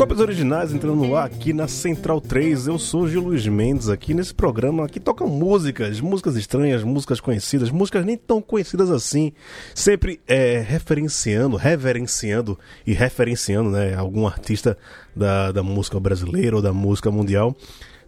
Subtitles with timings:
[0.00, 2.68] Cópias originais entrando no ar aqui na Central 3.
[2.68, 3.90] Eu sou Gil Luiz Mendes.
[3.90, 9.30] Aqui nesse programa aqui tocam músicas, músicas estranhas, músicas conhecidas, músicas nem tão conhecidas assim.
[9.74, 14.74] Sempre é, referenciando, reverenciando e referenciando né, algum artista
[15.14, 17.54] da, da música brasileira ou da música mundial.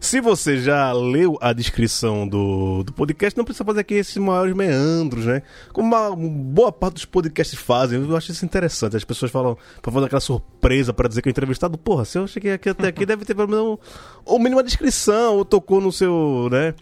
[0.03, 4.53] Se você já leu a descrição do, do podcast, não precisa fazer aqui esses maiores
[4.53, 5.43] meandros, né?
[5.71, 8.05] Como uma boa parte dos podcasts fazem.
[8.05, 8.97] Eu acho isso interessante.
[8.97, 12.27] As pessoas falam pra fazer aquela surpresa para dizer que o entrevistado, porra, se eu
[12.27, 13.79] cheguei aqui até aqui, deve ter pelo menos
[14.27, 16.75] um, um mínima descrição, ou tocou no seu, né?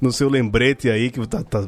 [0.00, 1.60] No seu lembrete aí que, tá, tá,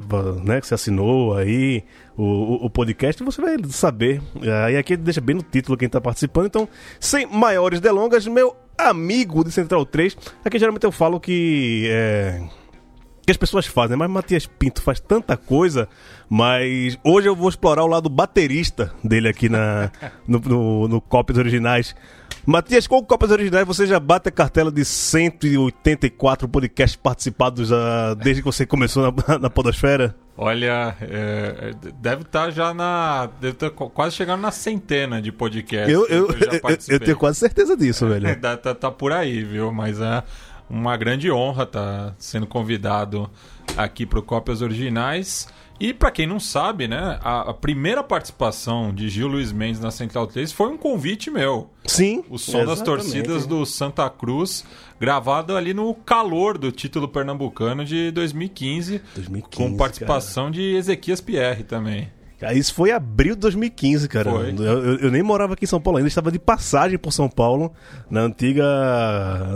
[0.44, 1.82] né, que você assinou aí
[2.16, 4.22] o, o, o podcast, você vai saber.
[4.64, 6.46] Aí aqui deixa bem no título quem tá participando.
[6.46, 6.68] Então,
[7.00, 8.54] sem maiores delongas, meu
[8.88, 10.16] amigo de Central 3.
[10.44, 11.86] Aqui geralmente eu falo que.
[11.90, 12.42] É,
[13.24, 15.88] que as pessoas fazem, mas Matias Pinto faz tanta coisa,
[16.28, 19.90] mas hoje eu vou explorar o lado baterista dele aqui na,
[20.26, 21.94] no, no, no Copies Originais.
[22.46, 28.42] Matias, com Copas Originais você já bate a cartela de 184 podcasts participados uh, desde
[28.42, 30.14] que você começou na, na Podosfera?
[30.36, 33.28] Olha, é, deve estar tá já na.
[33.40, 35.92] Deve estar tá quase chegando na centena de podcasts.
[35.92, 38.40] Eu, eu, eu, eu, tenho quase certeza disso, velho.
[38.40, 39.70] tá, tá, tá, por aí, viu?
[39.70, 40.22] Mas é
[40.68, 43.30] uma grande honra estar tá sendo convidado
[43.76, 45.46] aqui para o Cópias Originais.
[45.80, 49.90] E para quem não sabe, né, a, a, primeira participação de Gil Luiz Mendes na
[49.90, 51.70] Central 3 foi um convite meu.
[51.86, 52.22] Sim.
[52.28, 54.62] O som das torcidas do Santa Cruz,
[55.00, 60.54] gravado ali no calor do título pernambucano de 2015, 2015 com participação cara.
[60.56, 62.10] de Ezequias Pierre também.
[62.54, 64.30] Isso foi abril de 2015, cara.
[64.30, 67.28] Eu, eu, eu, nem morava aqui em São Paulo ainda, estava de passagem por São
[67.28, 67.72] Paulo,
[68.10, 68.64] na antiga.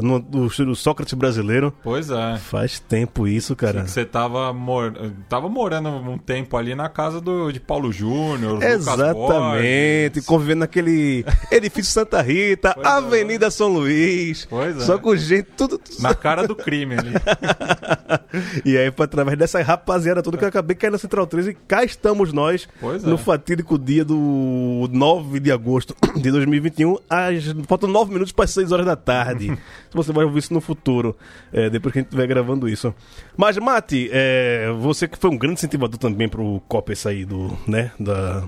[0.02, 1.72] no, no Sócrates brasileiro.
[1.82, 2.36] Pois é.
[2.36, 3.86] Faz tempo isso, cara.
[3.86, 4.92] Você tava, mor...
[5.28, 11.92] tava morando um tempo ali na casa do, de Paulo Júnior, Exatamente, convivendo naquele edifício
[11.92, 12.90] Santa Rita, pois é.
[12.90, 13.50] Avenida é.
[13.50, 14.46] São Luís.
[14.48, 14.80] Pois é.
[14.80, 15.80] Só com gente, tudo.
[16.00, 17.12] Na cara do crime ali.
[18.64, 21.84] e aí, através dessa rapaziada toda que eu acabei caindo na Central 13 e cá
[21.84, 23.18] estamos nós Pois no é.
[23.18, 28.72] fatídico dia do 9 de agosto de 2021, às, faltam 9 minutos para as 6
[28.72, 29.56] horas da tarde.
[29.92, 31.16] você vai ouvir isso no futuro,
[31.52, 32.94] é, depois que a gente estiver gravando isso.
[33.36, 37.56] Mas, Mati, é, você que foi um grande incentivador também para o COP sair do,
[37.66, 38.44] né, da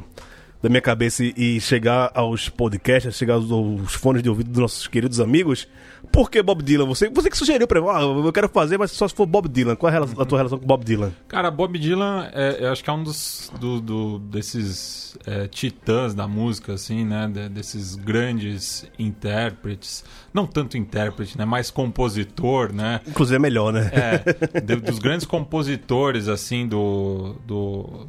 [0.63, 5.21] da minha cabeça e chegar aos podcasts, chegar aos fones de ouvido dos nossos queridos
[5.21, 5.69] amigos.
[6.13, 6.87] Por que Bob Dylan?
[6.87, 9.49] Você, você que sugeriu pra mim, ah, eu quero fazer, mas só se for Bob
[9.49, 9.77] Dylan.
[9.77, 11.13] Qual é a, relação, a tua relação com Bob Dylan?
[11.29, 16.15] Cara, Bob Dylan, é, eu acho que é um dos do, do desses é, titãs
[16.15, 17.29] da música, assim, né?
[17.29, 20.05] De, desses grandes intérpretes.
[20.33, 21.45] Não tanto intérprete, né?
[21.45, 23.01] Mais compositor, né?
[23.07, 23.91] Inclusive é melhor, né?
[23.93, 28.07] É, de, dos grandes compositores, assim, do, do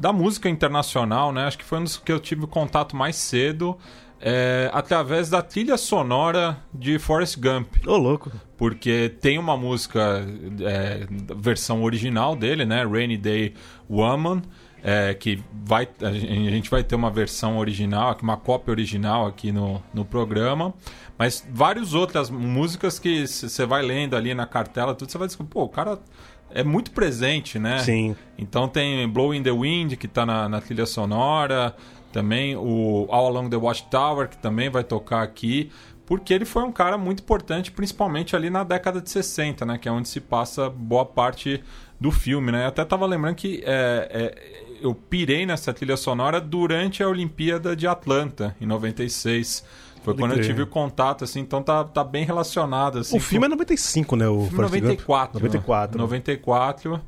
[0.00, 1.44] da música internacional, né?
[1.44, 3.76] Acho que foi um dos que eu tive contato mais cedo.
[4.22, 7.68] É, através da trilha sonora de Forrest Gump.
[7.86, 8.30] Ô, oh, louco.
[8.56, 10.26] Porque tem uma música,
[10.60, 12.84] é, versão original dele, né?
[12.84, 13.54] Rainy Day
[13.88, 14.42] Woman.
[14.82, 19.82] É, que vai, a gente vai ter uma versão original, uma cópia original aqui no,
[19.92, 20.72] no programa,
[21.18, 25.52] mas várias outras músicas que você vai lendo ali na cartela, tudo você vai descobrir,
[25.52, 25.98] pô, o cara
[26.52, 27.78] é muito presente, né?
[27.78, 28.16] Sim.
[28.36, 31.74] Então tem Blow in the Wind, que está na, na, trilha sonora,
[32.12, 35.70] também o All Along the Watchtower, que também vai tocar aqui,
[36.06, 39.78] porque ele foi um cara muito importante, principalmente ali na década de 60, né?
[39.78, 41.62] Que é onde se passa boa parte
[42.00, 42.64] do filme, né?
[42.64, 47.76] Eu até tava lembrando que é, é, eu pirei nessa trilha sonora durante a Olimpíada
[47.76, 49.64] de Atlanta, em 96
[50.02, 52.98] foi quando eu tive o contato, assim, então tá, tá bem relacionado.
[53.00, 53.52] Assim, o filme com...
[53.52, 54.28] é 95, né?
[54.28, 55.34] O filme 94.
[55.34, 55.98] 94.
[55.98, 57.00] 94.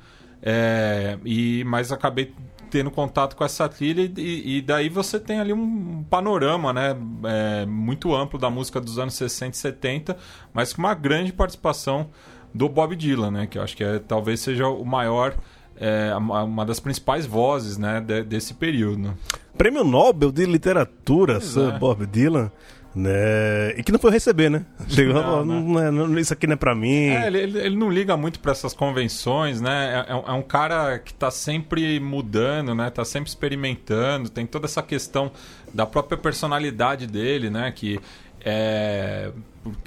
[0.42, 2.34] É, e, mas acabei
[2.72, 7.66] tendo contato com essa trilha e, e daí você tem ali um panorama né, é,
[7.66, 10.16] muito amplo da música dos anos 60 e 70,
[10.54, 12.08] mas com uma grande participação
[12.52, 15.34] do Bob Dylan, né, que eu acho que é, talvez seja o maior,
[15.76, 19.12] é, uma das principais vozes né, de, desse período.
[19.58, 21.78] Prêmio Nobel de Literatura, Sir é.
[21.78, 22.50] Bob Dylan.
[22.94, 23.70] Né?
[23.78, 24.66] E que não foi receber, né?
[24.86, 25.60] Chegou, não, não.
[25.62, 27.08] Não, não, isso aqui não é pra mim.
[27.08, 30.04] É, ele, ele, ele, não liga muito para essas convenções, né?
[30.08, 32.90] É, é, é, um cara que tá sempre mudando, né?
[32.90, 35.32] Tá sempre experimentando, tem toda essa questão
[35.72, 37.72] da própria personalidade dele, né?
[37.72, 37.98] Que
[38.44, 39.32] é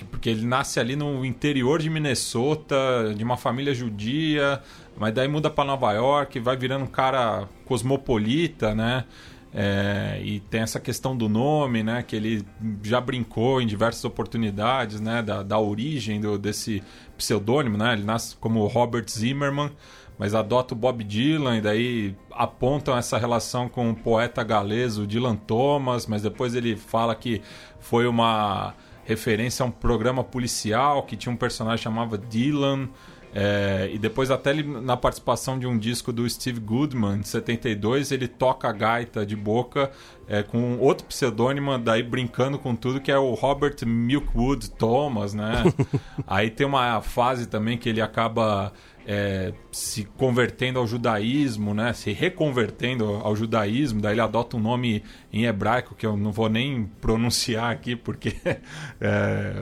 [0.10, 4.62] porque ele nasce ali no interior de Minnesota, de uma família judia,
[4.98, 9.04] mas daí muda para Nova York, vai virando um cara cosmopolita, né?
[9.58, 12.04] É, e tem essa questão do nome, né?
[12.04, 12.46] Que ele
[12.84, 15.22] já brincou em diversas oportunidades, né?
[15.22, 16.84] Da, da origem do, desse
[17.18, 17.94] pseudônimo, né?
[17.94, 19.72] Ele nasce como Robert Zimmerman,
[20.20, 25.08] mas adota o Bob Dylan e daí apontam essa relação com o poeta galês, o
[25.08, 27.42] Dylan Thomas, mas depois ele fala que
[27.80, 28.74] foi uma
[29.06, 32.90] referência a um programa policial que tinha um personagem chamado Dylan.
[33.38, 38.14] É, e depois até ele, na participação de um disco do Steve Goodman, de 72,
[38.14, 39.92] ele toca a gaita de boca
[40.26, 45.64] é, com outro pseudônimo, daí brincando com tudo, que é o Robert Milkwood Thomas, né?
[46.26, 48.72] Aí tem uma fase também que ele acaba
[49.08, 51.94] é, se convertendo ao judaísmo, né?
[51.94, 56.50] Se reconvertendo ao judaísmo, daí ele adota um nome em hebraico que eu não vou
[56.50, 58.36] nem pronunciar aqui porque
[59.00, 59.54] é,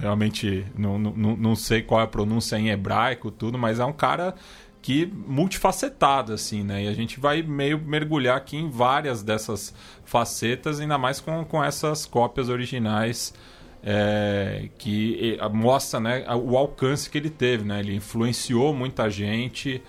[0.00, 3.92] realmente não, não, não sei qual é a pronúncia em hebraico tudo, mas é um
[3.92, 4.34] cara
[4.80, 6.84] que multifacetado assim, né?
[6.84, 9.74] E a gente vai meio mergulhar aqui em várias dessas
[10.04, 13.34] facetas, ainda mais com, com essas cópias originais
[13.82, 17.64] é, que mostra né, o alcance que ele teve.
[17.64, 17.80] Né?
[17.80, 19.82] Ele influenciou muita gente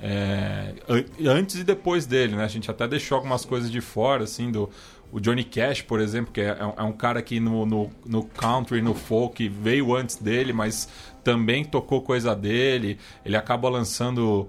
[0.00, 0.74] é,
[1.26, 2.36] antes e depois dele.
[2.36, 2.44] Né?
[2.44, 4.68] A gente até deixou algumas coisas de fora, assim, do
[5.12, 8.82] o Johnny Cash, por exemplo, que é, é um cara que no, no, no country,
[8.82, 10.88] no folk, veio antes dele, mas
[11.22, 12.98] também tocou coisa dele.
[13.24, 14.48] Ele acaba lançando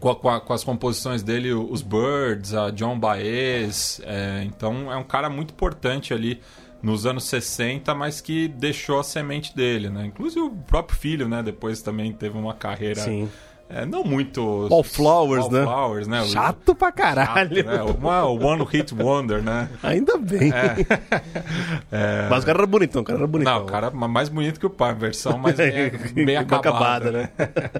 [0.00, 4.00] com, a, com, a, com, as composições dele, os Birds, a John Baez.
[4.04, 6.40] É, então é um cara muito importante ali
[6.82, 10.06] nos anos 60, mas que deixou a semente dele, né?
[10.06, 11.42] Inclusive o próprio filho, né?
[11.42, 13.28] Depois também teve uma carreira Sim.
[13.74, 14.66] É, não muito.
[14.68, 15.62] Paul Flowers, Paul né?
[15.64, 16.24] Flowers, né?
[16.26, 17.56] Chato pra caralho.
[17.56, 17.82] Chato, né?
[17.82, 19.70] Uma One Hit Wonder, né?
[19.82, 20.52] Ainda bem.
[20.52, 20.76] É.
[21.90, 22.26] É...
[22.28, 23.54] Mas o cara era bonitão, o cara era bonitão.
[23.54, 25.56] Não, o cara mais bonito que o pai, versão mais
[26.14, 26.68] bem, bem acabada.
[26.68, 27.30] acabada né?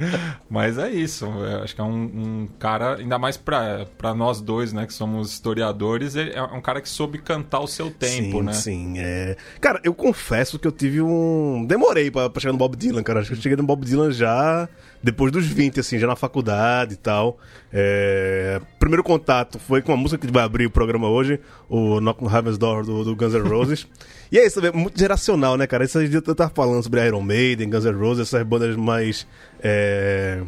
[0.51, 1.25] Mas é isso.
[1.25, 4.93] Eu acho que é um, um, cara, ainda mais pra, pra nós dois, né, que
[4.93, 8.53] somos historiadores, é um cara que soube cantar o seu tempo, sim, né?
[8.53, 9.37] Sim, é.
[9.61, 11.65] Cara, eu confesso que eu tive um.
[11.67, 13.21] Demorei pra, pra chegar no Bob Dylan, cara.
[13.21, 14.69] Acho que eu cheguei no Bob Dylan já
[15.03, 17.39] depois dos 20, assim, já na faculdade e tal.
[17.73, 18.61] É...
[18.79, 22.31] Primeiro contato foi com a música que vai abrir o programa hoje, o Knock on
[22.31, 23.87] Heaven's Door do, do Guns N' Roses.
[24.31, 25.85] e é isso, é muito geracional, né, cara?
[25.85, 29.27] Esses dias eu tava falando sobre Iron Maiden, Guns N' Roses, essas bandas mais.
[29.61, 30.43] É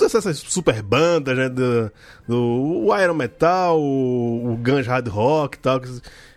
[0.00, 1.48] dessas super bandas, né?
[1.48, 1.92] Do,
[2.26, 5.80] do o Iron Metal, o, o Guns Hard Rock e tal,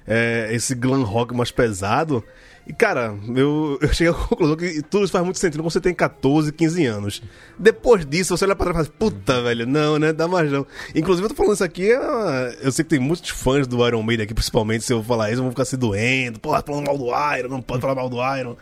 [0.07, 2.24] é, esse glam rock mais pesado.
[2.65, 5.81] E, cara, eu, eu cheguei à conclusão que tudo isso faz muito sentido quando você
[5.81, 7.21] tem 14, 15 anos.
[7.60, 10.13] Depois disso, você olha pra trás e fala, puta, velho, não, né?
[10.13, 10.65] Dá mais não.
[10.95, 14.01] Inclusive, eu tô falando isso aqui, é eu sei que tem muitos fãs do Iron
[14.01, 16.39] Maiden aqui, principalmente, se eu falar isso, vão ficar se doendo.
[16.39, 17.07] Pô, falando mal do
[17.38, 18.56] Iron, não pode falar mal do Iron.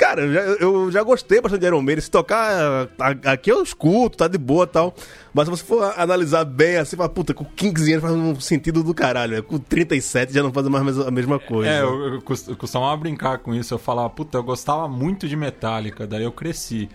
[0.00, 2.00] Cara, eu já, eu já gostei bastante de Iron Maiden.
[2.00, 2.88] Se tocar
[3.22, 4.94] aqui eu escuto, tá de boa e tal.
[5.34, 8.82] Mas se você for analisar bem assim, fala, puta, com 15 anos faz um sentido
[8.82, 9.36] do caralho.
[9.36, 9.42] Né?
[9.42, 11.70] Com 37 já não faz mais a mesma coisa.
[11.70, 13.74] É, eu, eu, eu costumava brincar com isso.
[13.74, 16.88] Eu falava, puta, eu gostava muito de Metallica, daí eu cresci.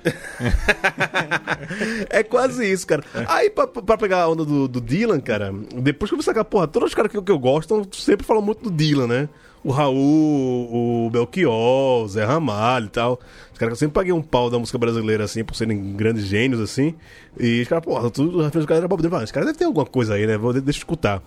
[2.10, 3.04] é quase isso, cara.
[3.14, 3.24] É.
[3.28, 6.44] Aí, pra, pra, pegar a onda do, do Dylan, cara, depois que eu vi sacar,
[6.44, 9.30] porra, todos os caras que, que eu gosto sempre falam muito do Dylan, né?
[9.66, 13.20] O Raul, o Belchior, o Zé Ramalho e tal.
[13.52, 16.26] Os caras que eu sempre paguei um pau da música brasileira, assim, por serem grandes
[16.26, 16.94] gênios, assim.
[17.40, 19.24] E os caras, porra, tudo referência do cara era Bob Dylan.
[19.24, 20.38] Esse ter alguma coisa aí, né?
[20.38, 21.20] Vou, deixa eu escutar.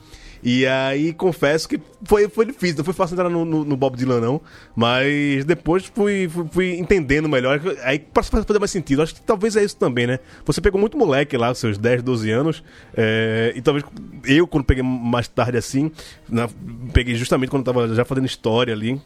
[0.43, 3.97] E aí, confesso que foi, foi difícil, não foi fácil entrar no, no, no Bob
[3.97, 4.41] Dylan, não.
[4.75, 7.61] Mas depois fui, fui, fui, entendendo melhor.
[7.83, 10.19] Aí, pra fazer mais sentido, acho que talvez é isso também, né?
[10.45, 12.65] Você pegou muito moleque lá, seus 10, 12 anos.
[12.97, 13.85] É, e talvez
[14.25, 15.91] eu, quando peguei mais tarde assim,
[16.29, 16.49] na,
[16.93, 19.01] peguei justamente quando tava já fazendo história ali.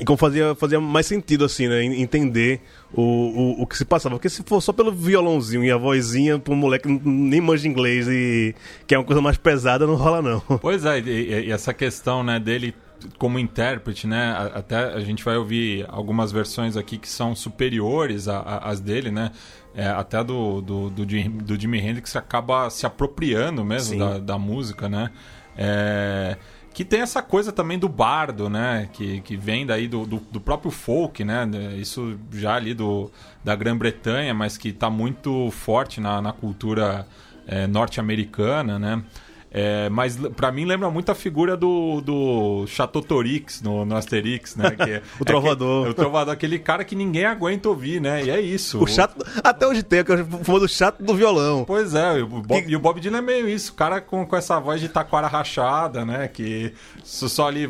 [0.00, 1.84] E como fazia, fazia mais sentido, assim, né?
[1.84, 2.60] Entender
[2.92, 4.16] o, o, o que se passava.
[4.16, 8.54] Porque se for só pelo violãozinho e a vozinha pro moleque nem manja inglês e
[8.86, 10.42] que é uma coisa mais pesada, não rola, não.
[10.60, 12.74] Pois é, e, e essa questão, né, dele
[13.18, 14.34] como intérprete, né?
[14.54, 19.30] Até a gente vai ouvir algumas versões aqui que são superiores às dele, né?
[19.74, 24.88] É, até do, do, do, do Jimi Hendrix acaba se apropriando mesmo da, da, música,
[24.88, 25.10] né?
[25.56, 26.36] É,
[26.74, 28.88] que tem essa coisa também do bardo, né?
[28.92, 31.48] Que, que vem daí do, do, do próprio folk, né?
[31.76, 33.10] Isso já ali do,
[33.44, 37.06] da Grã-Bretanha, mas que está muito forte na, na cultura
[37.46, 39.02] é, norte-americana, né?
[39.56, 44.74] É, mas para mim lembra muito a figura do, do Chateautorix no, no Asterix, né?
[44.84, 45.86] É, o Trovador.
[45.86, 48.24] É, o Trovador, aquele cara que ninguém aguenta ouvir, né?
[48.24, 48.82] E é isso.
[48.82, 51.64] O chato, até hoje tem, que é o famoso chato do violão.
[51.64, 52.70] Pois é, o Bob, que...
[52.70, 55.26] e o Bob Dylan é meio isso, o cara com, com essa voz de taquara
[55.26, 56.28] rachada, né?
[56.28, 57.68] Que só ali.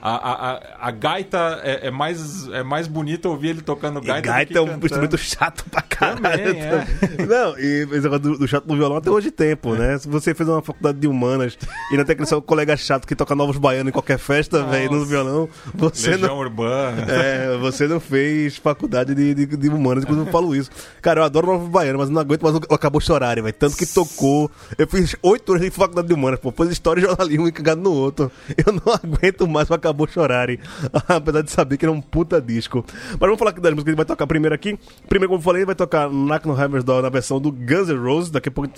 [0.00, 4.28] A, a, a gaita é, é, mais, é mais bonito ouvir ele tocando gaita.
[4.28, 4.86] E gaita é um cantando.
[4.86, 6.22] instrumento chato pra caralho.
[6.22, 7.26] Também, é.
[7.26, 9.98] Não, e esse negócio do, do chato do violão até hoje tem, tempo, né?
[9.98, 11.58] Se você fez uma faculdade de humor Humanas
[11.90, 14.92] e não tem aquele seu colega chato que toca novos baianos em qualquer festa, velho,
[14.92, 15.48] no violão.
[15.74, 17.02] Você Legião não, Urbana.
[17.10, 20.70] é, você não fez faculdade de, de, de humanas, quando eu falo isso.
[21.00, 23.52] Cara, eu adoro novos baianos, mas não aguento mais Acabou Chorar, velho.
[23.52, 24.50] Tanto que tocou.
[24.78, 26.50] Eu fiz oito anos de faculdade de humanas, pô.
[26.52, 28.30] Pôs história e jornalismo encagado no outro.
[28.66, 30.48] Eu não aguento mais o Acabou Chorar,
[31.08, 32.84] apesar de saber que ele é um puta disco.
[33.10, 34.78] Mas vamos falar aqui das músicas que a gente vai tocar primeiro aqui.
[35.08, 37.96] Primeiro, como eu falei, vai tocar Knock no Hammer's Door na versão do Guns N'
[37.96, 38.30] Roses.
[38.30, 38.70] Daqui a pouco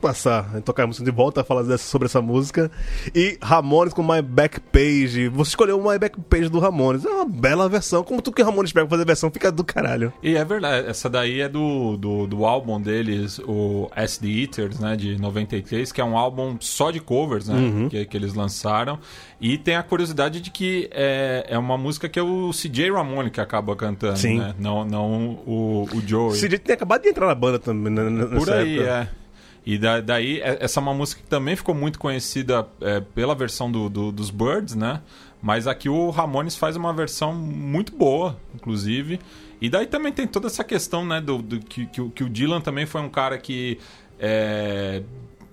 [0.00, 2.70] passar, a tocar a música de volta, falar dessa, sobre essa música.
[3.14, 5.28] E Ramones com My Back Page.
[5.28, 7.04] Você escolheu o My Back Page do Ramones.
[7.04, 8.02] É uma bela versão.
[8.02, 10.12] Como tudo que Ramones pega pra fazer versão fica do caralho.
[10.22, 14.96] E é verdade, essa daí é do, do, do álbum deles, o The Eaters, né,
[14.96, 17.88] de 93, que é um álbum só de covers, né, Uhum.
[17.88, 18.98] que, que eles lançaram.
[19.40, 23.30] E tem a curiosidade de que é, é uma música que é o CJ Ramone
[23.30, 24.38] que acaba cantando, Sim.
[24.38, 26.32] né, não, não o, o Joey.
[26.36, 27.92] Esse dia tem acabado de entrar na banda também.
[27.92, 28.90] né, Por aí, época.
[28.90, 29.23] é.
[29.66, 33.34] E da- daí, é- essa é uma música que também ficou muito conhecida é, pela
[33.34, 35.00] versão do, do- dos Birds, né?
[35.42, 39.18] Mas aqui o Ramones faz uma versão muito boa, inclusive.
[39.60, 41.20] E daí também tem toda essa questão, né?
[41.20, 43.78] Do, do- que, que o- que o Dylan também foi um cara que
[44.18, 45.02] é,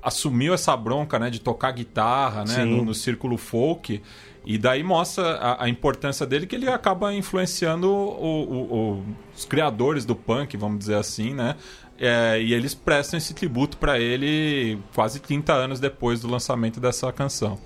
[0.01, 1.30] assumiu essa bronca, né?
[1.30, 2.53] De tocar guitarra, né?
[2.65, 4.01] No, no círculo folk.
[4.46, 9.03] E daí mostra a, a importância dele que ele acaba influenciando o- o- o-
[9.36, 11.56] os criadores do punk, vamos dizer assim, né?
[12.03, 17.13] É, e eles prestam esse tributo pra ele quase 30 anos depois do lançamento dessa
[17.13, 17.60] canção.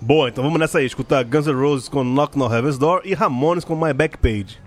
[0.00, 0.86] Boa, então vamos nessa aí.
[0.86, 4.63] Escutar Guns N' Roses com Knock no Heaven's Door e Ramones com My Back Page.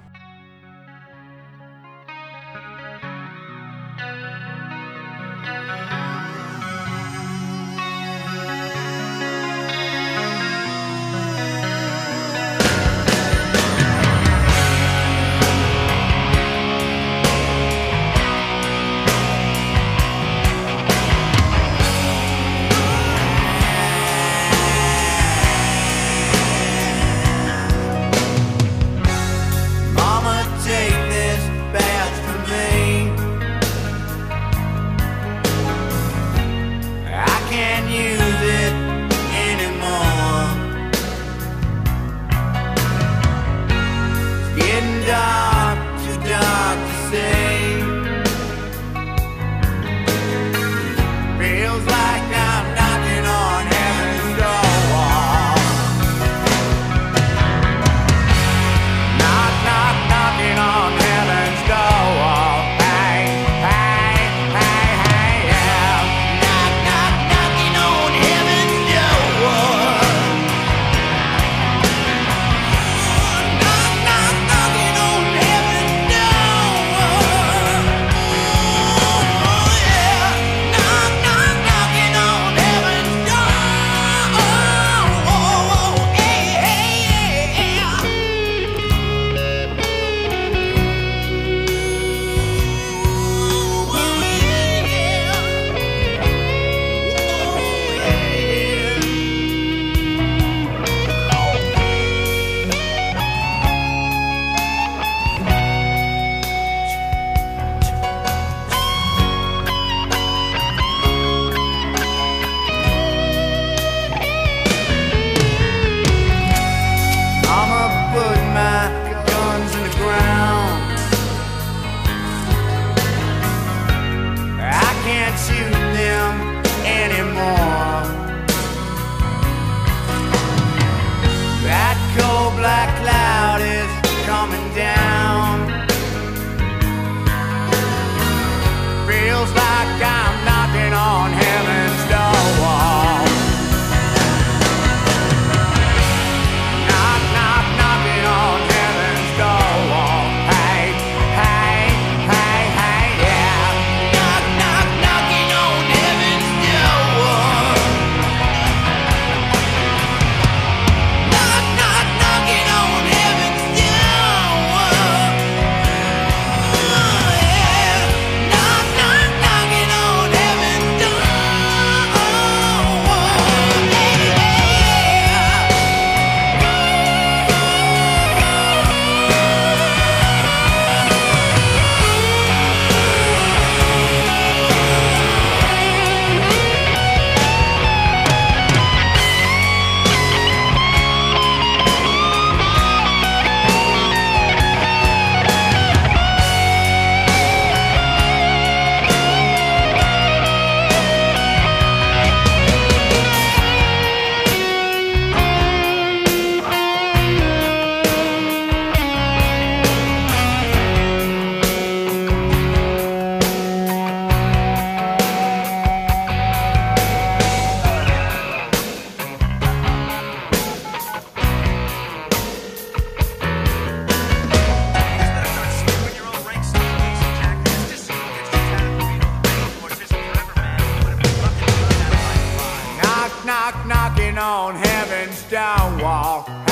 [234.38, 236.67] On heaven's stone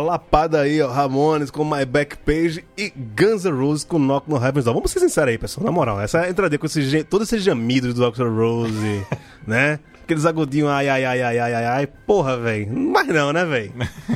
[0.00, 0.88] Lapada aí, ó.
[0.90, 4.74] Ramones com My Back Page e Guns N' Roses com Knock no Heaven's Door.
[4.74, 5.64] Vamos ser sinceros aí, pessoal.
[5.66, 8.28] Na moral, essa entraria com esse, gen- todo esse gemido do Dr.
[8.28, 9.06] Rose,
[9.46, 9.78] né?
[10.04, 11.86] Aqueles agudinhos, ai, ai, ai, ai, ai, ai, ai.
[11.86, 12.72] Porra, velho.
[12.74, 13.72] Mas não, né, velho?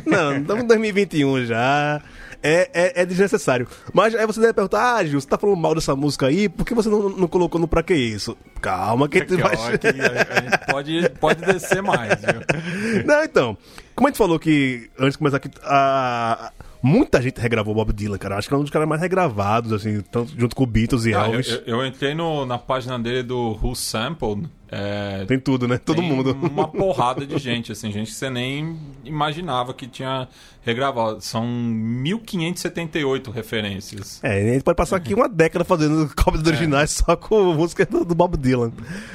[0.06, 2.00] Não, estamos em 2021 já.
[2.42, 3.68] É, é, é desnecessário.
[3.92, 6.64] Mas aí você deve perguntar, ah, Gil, você tá falando mal dessa música aí, por
[6.66, 8.36] que você não, não colocou no Pra Que Isso?
[8.60, 9.54] Calma que a gente vai...
[9.54, 13.04] Calma, que a, a gente pode, pode descer mais, viu?
[13.04, 13.56] Não, então,
[13.94, 16.52] como a gente falou que, antes de começar aqui, a,
[16.82, 18.36] muita gente regravou Bob Dylan, cara.
[18.36, 21.14] Acho que é um dos caras mais regravados, assim, tanto junto com o Beatles e
[21.14, 21.48] Ah, eu, Elvis.
[21.48, 24.48] eu- eu entrei no- na página dele do Who Sampled.
[24.74, 25.76] É, Tem tudo, né?
[25.76, 26.32] Todo mundo.
[26.32, 30.26] Uma porrada de gente, assim, gente que você nem imaginava que tinha
[30.62, 31.20] regravado.
[31.20, 34.18] São 1578 referências.
[34.22, 38.02] É, a gente pode passar aqui uma década fazendo cópias originais só com música do,
[38.02, 38.72] do Bob Dylan.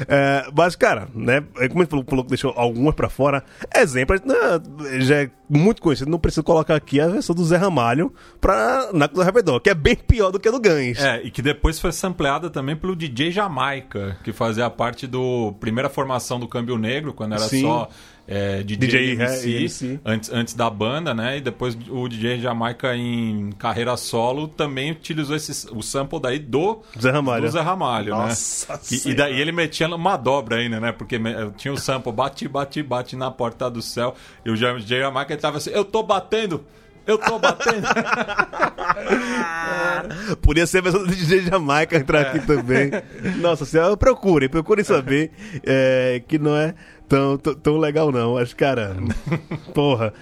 [0.08, 1.43] É, mas, cara, né?
[1.70, 3.43] Como ele falou, falou que deixou algumas pra fora,
[3.76, 7.58] exemplo, a né, já é muito conhecido, não preciso colocar aqui a versão do Zé
[7.58, 11.00] Ramalho pra Naco do Arrebedor, que é bem pior do que a do Gans.
[11.00, 15.89] É, e que depois foi sampleada também pelo DJ Jamaica, que fazia parte do primeira
[15.89, 17.62] formação do Câmbio Negro, quando era Sim.
[17.62, 17.89] só
[18.27, 19.99] é, DJ, DJ, MC, MC.
[20.03, 21.38] Antes, antes da banda, né?
[21.38, 26.81] E depois o DJ Jamaica em carreira solo também utilizou esse, o sample daí do
[26.99, 27.45] Zé Ramalho.
[27.45, 28.79] do Zé Ramalho, Nossa né?
[28.91, 30.91] E, e daí ele metia uma dobra ainda, né?
[30.91, 31.17] Porque
[31.55, 34.13] tinha o sample bate, bate, bate na porta do céu.
[34.45, 36.65] E o DJ Jamaica ele tava assim, eu tô batendo!
[37.08, 37.88] Eu tô batendo!
[40.41, 42.91] Podia ser a versão do DJ Jamaica entrar aqui também.
[43.39, 45.32] Nossa senhora, procurem, procurem saber
[45.65, 46.76] é, que não é
[47.08, 48.38] tão, tão, tão legal, não.
[48.38, 48.96] Acho, cara.
[49.74, 50.13] porra.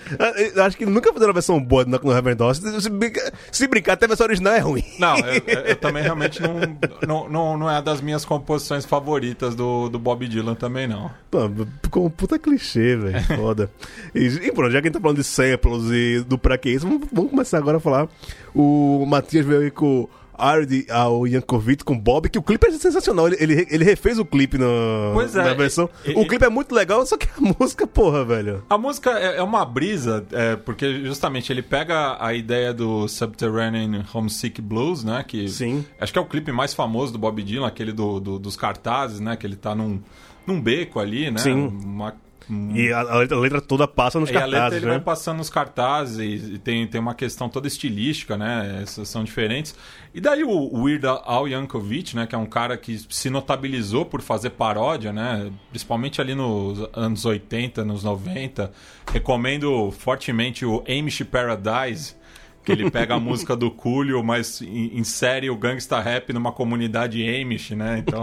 [0.56, 2.56] Eu Acho que nunca fizeram a versão boa do Knock no Heaven Door.
[2.56, 4.84] Se, brincar, se brincar, até a versão original é ruim.
[5.00, 6.60] Não, eu, eu- também realmente não,
[7.08, 11.10] não, não, não é das minhas composições favoritas do, do Bob Dylan também, não.
[11.32, 11.45] Pô,
[12.00, 13.21] um puta clichê, velho.
[13.36, 13.69] Foda.
[14.13, 16.69] E, e pronto, já que a gente tá falando de samples e do pra que
[16.69, 18.08] isso, vamos, vamos começar agora a falar.
[18.54, 23.28] O Matias veio aí com Ardy ao Yankovic com Bob, que o clipe é sensacional.
[23.28, 24.65] Ele, ele, ele refez o clipe no,
[25.21, 25.89] é, na versão.
[26.06, 28.63] e- o e- clipe é muito legal, só que a música, porra, velho.
[28.69, 34.04] A música é, é uma brisa, é, porque justamente ele pega a ideia do Subterranean
[34.13, 35.24] Homesick Blues, né?
[35.28, 35.86] Que Sim.
[36.00, 39.19] acho que é o clipe mais famoso do Bob Dylan, aquele do, do- dos cartazes,
[39.19, 39.36] né?
[39.36, 40.02] Que ele tá num,
[40.45, 41.38] num beco ali, né?
[41.39, 41.67] Sim.
[41.67, 42.13] Uma,
[42.49, 44.86] um- E a, a letra, a letra toda passa nos E a letra cartazes, ele
[44.86, 44.91] né?
[44.93, 46.19] vai passando nos cartazes
[46.53, 48.79] e, tem, tem uma questão toda estilística, né?
[48.84, 49.75] Essas são diferentes.
[50.13, 52.25] E daí o, o Weird Al Yankovic, né?
[52.27, 55.51] Que é um cara que se notabilizou por fazer paródia, né?
[55.69, 58.71] Principalmente ali nos anos 80, nos 90.
[59.12, 62.15] Recomendo fortemente o Amish Paradise.
[62.65, 67.21] Que ele pega a música do Coolio, mas in- insere o gangsta rap numa comunidade
[67.23, 67.99] Amish, né?
[67.99, 68.21] Então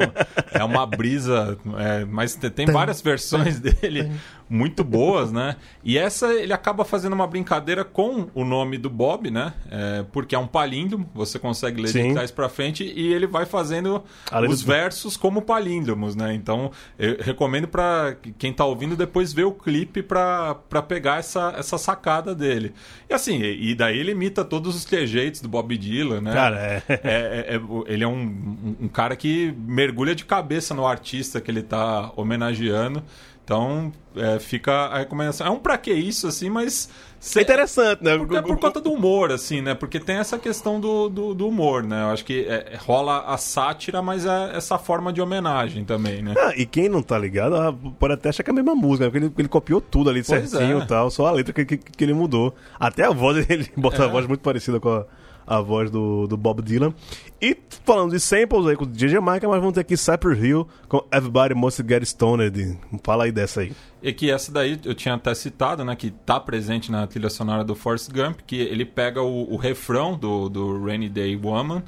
[0.53, 1.57] é uma brisa.
[1.79, 4.11] é, mas te- tem várias versões dele
[4.53, 5.57] muito boas, né?
[5.83, 9.55] E essa ele acaba fazendo uma brincadeira com o nome do Bob, né?
[9.71, 12.09] É, porque é um palíndromo, você consegue ler Sim.
[12.09, 16.35] de trás pra frente e ele vai fazendo Além os do- versos como palíndromos, né?
[16.35, 21.55] Então eu recomendo pra quem tá ouvindo depois ver o clipe pra, pra pegar essa,
[21.57, 22.75] essa sacada dele.
[23.09, 26.33] E assim, e daí ele imita todos os trejeitos do Bob Dylan, né?
[26.35, 26.83] Cara, é.
[26.89, 27.61] É, é- é-
[27.93, 33.03] ele é um- um cara que mergulha de cabeça no artista que ele tá homenageando.
[33.45, 35.47] Então, é, fica a recomendação.
[35.47, 36.89] É um pra que isso, assim, mas.
[37.37, 38.17] É interessante, né?
[38.17, 39.75] Porque é por conta do humor, assim, né?
[39.75, 42.03] Porque tem essa questão do, do, do humor, né?
[42.03, 46.35] Eu acho que é, rola a sátira, mas é essa forma de homenagem também, né?
[46.39, 49.05] Ah, e quem não tá ligado ah, pode até achar que é a mesma música,
[49.05, 49.11] né?
[49.11, 50.85] porque ele, ele copiou tudo ali Pois certinho é.
[50.85, 52.55] e tal, só a letra que, que, que ele mudou.
[52.79, 54.11] Até a voz, ele bota a É.
[54.11, 55.05] voz muito parecida com a,
[55.47, 56.95] a voz do, do Bob Dylan.
[57.41, 60.67] E falando de samples aí com o DJ Jamaica, mas vamos ter aqui Cypress Hill
[60.89, 62.79] com Everybody Must Get Stoned.
[63.03, 63.73] Fala aí dessa aí.
[64.03, 65.97] E que essa daí eu tinha até citado, né?
[65.97, 70.17] Que tá presente na trilha sonora do Forrest Gump, que ele pega o, o refrão
[70.17, 71.83] do, do Rainy Day Woman,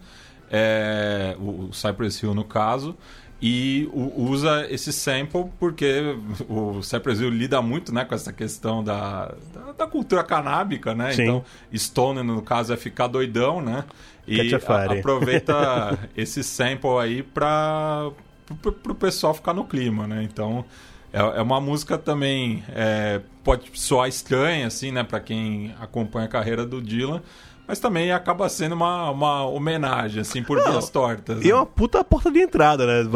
[0.51, 2.97] é, o Cypress Hill no caso,
[3.47, 6.17] e o- usa esse sample porque
[6.49, 11.13] o Cypress Hill lida muito né, com essa questão da, da, da cultura canábica, né?
[11.13, 11.23] Sim.
[11.25, 11.45] Então,
[11.77, 13.85] Stone, no caso, é ficar doidão, né?
[14.27, 14.45] E a
[15.01, 18.15] aproveita esse sample aí pro,
[18.83, 20.23] pro pessoal ficar no clima, né?
[20.23, 20.65] Então,
[21.13, 25.03] é, é uma música também, é, pode soar estranha, assim, né?
[25.05, 27.21] Pra quem acompanha a carreira do Dylan,
[27.67, 31.43] mas também acaba sendo uma, uma homenagem, assim, por Não, vias tortas.
[31.45, 31.55] E é né?
[31.55, 33.09] uma puta porta de entrada, né?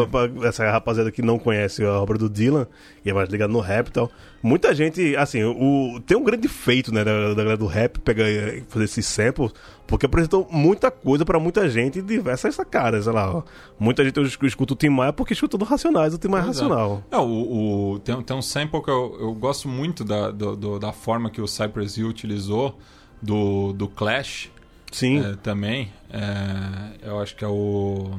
[0.46, 2.66] Essa rapaziada que não conhece a obra do Dylan
[3.04, 4.11] e é mais ligado no rap e tal.
[4.42, 8.24] Muita gente, assim, o, tem um grande feito, né, da, galera do rap pegar
[8.68, 9.52] fazer esses samples,
[9.87, 13.34] porque apresentou muita coisa pra muita gente e diversas sacadas, sei lá.
[13.38, 13.42] Ó.
[13.80, 16.44] Muita gente hoje escuta o Tim Maia porque escuta do Racionais, o Tim Maia é
[16.44, 16.46] é.
[16.46, 17.02] Racional.
[17.11, 20.78] É, o, o- tem, tem um sample que eu, eu gosto muito da, do- do-
[20.78, 22.78] da forma que o Cypress Hill utilizou
[23.22, 24.50] do, do Clash
[24.92, 25.24] Sim.
[25.24, 25.90] é, também.
[26.11, 28.18] É, eu acho que é o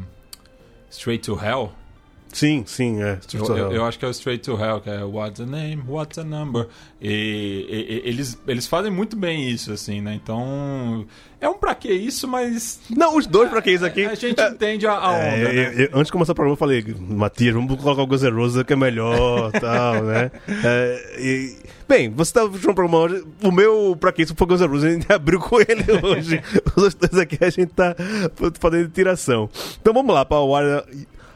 [0.92, 1.72] Straight to Hell.
[2.32, 3.18] Sim, sim, é.
[3.34, 5.82] Eu, eu- eu acho que é o Straight to Hell, que é What's a Name,
[5.88, 6.68] What's a Number.
[7.02, 7.10] E,
[7.68, 10.14] e- e- eles, eles fazem muito bem isso, assim, né?
[10.14, 11.08] Então,
[11.42, 14.06] é um pra que isso, mas Não, os dois pra que isso aqui.
[14.06, 15.68] a gente entende a, a onda, É, né?
[15.70, 18.30] eu- eu- antes de começar o programa, eu falei, Matias, vamos colocar o Guns N'
[18.36, 20.30] Roses que é melhor tal, né?
[20.64, 21.58] É, e-
[21.90, 23.26] Bem, você tá puxando pra uma hoje.
[23.42, 26.40] O meu, pra quem isso foi Guns N' Roses, a gente abriu com ele hoje.
[26.76, 27.96] Os dois aqui a gente tá
[28.60, 29.50] fazendo tiração.
[29.82, 30.86] Então vamos lá pra Warrior.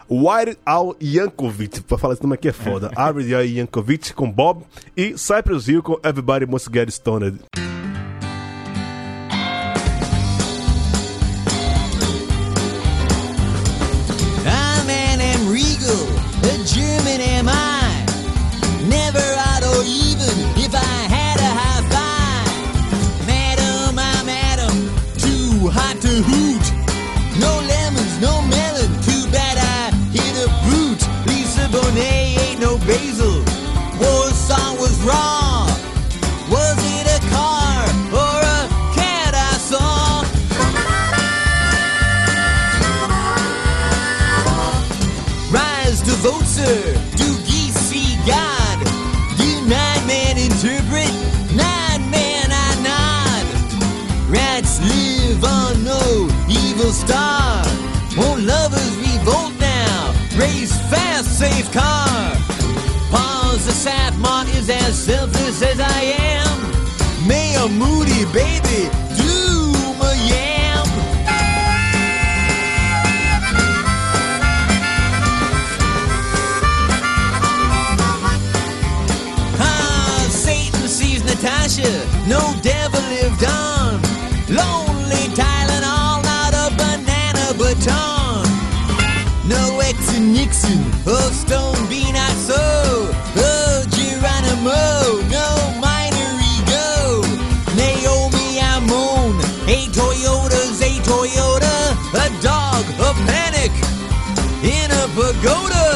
[0.08, 2.92] Wired Al Yankovic, pra falar esse nome aqui é foda.
[2.96, 4.62] Wired Al Yankovic com Bob
[4.96, 7.40] e Cypress Hill com Everybody Must Get Stoned.
[64.86, 66.02] As this as I
[66.36, 67.28] am.
[67.28, 70.88] Me a moody baby, doom a yam.
[79.58, 81.92] Ah, Satan sees Natasha,
[82.28, 84.02] no devil lived on.
[84.50, 88.46] Lonely Tylenol, not a banana baton.
[89.48, 90.83] No X Nixon.
[105.44, 105.88] Go to!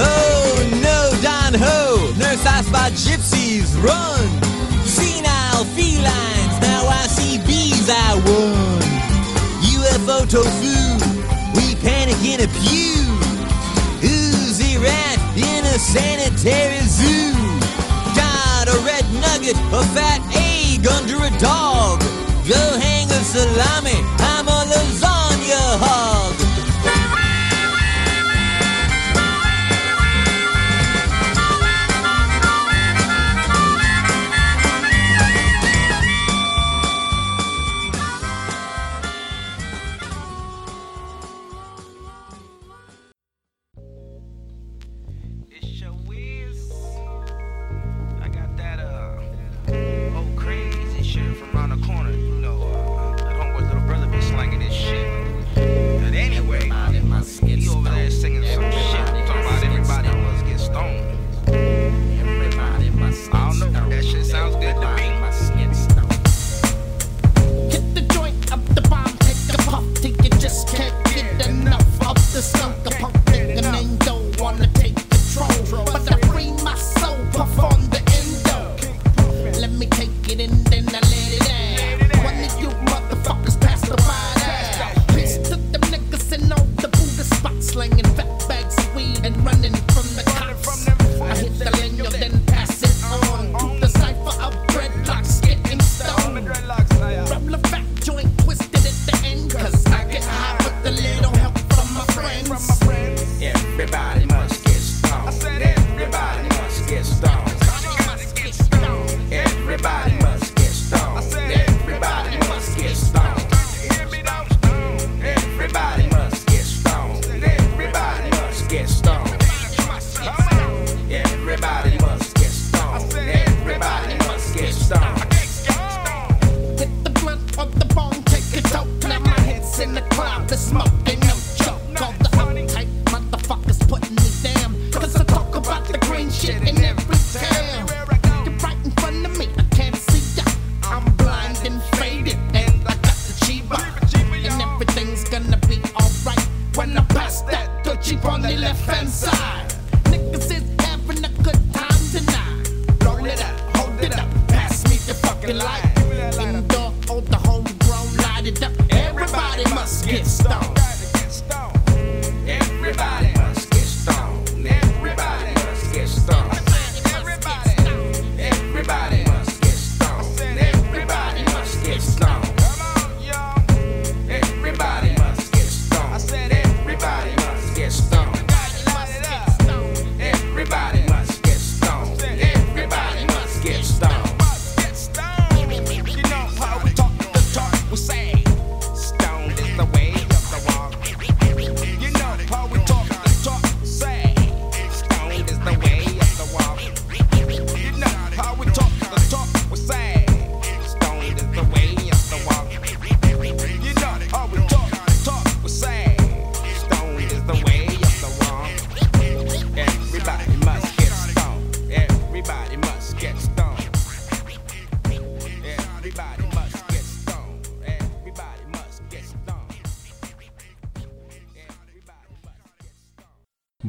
[0.00, 4.24] Oh no, Don Ho, nurse asked by gypsies run.
[4.86, 8.80] Senile felines, now I see bees I won.
[9.76, 10.96] UFO tofu,
[11.54, 13.04] we panic in a pew.
[14.00, 17.34] Oozy rat in a sanitary zoo.
[18.16, 22.00] Got a red nugget, a fat egg under a dog.
[22.48, 24.00] Go hang a salami.
[24.20, 24.43] I'm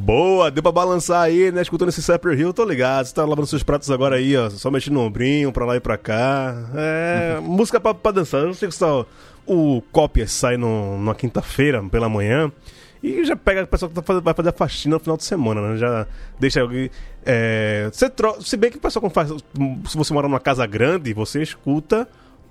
[0.08, 1.62] Are, deu pra balançar aí, né?
[1.62, 3.06] Escutando esse Cypress Hill, tô ligado.
[3.06, 4.50] Você tá lavando seus pratos agora aí, ó.
[4.50, 6.56] Só mexendo no ombrinho, pra lá e pra cá.
[6.76, 7.40] É.
[7.42, 8.42] música pra, pra dançar.
[8.42, 9.06] Eu não sei que só
[9.48, 12.52] o Cópias sai no, numa quinta-feira, pela manhã.
[13.02, 15.24] E já pega o pessoal que tá fazendo- vai fazer a faxina no final de
[15.24, 15.78] semana, né?
[15.78, 16.08] Já
[16.40, 16.90] deixa alguém.
[17.26, 18.42] É, você tro...
[18.42, 19.30] Se bem que o pessoal faz.
[19.30, 22.08] Se você mora numa casa grande, você escuta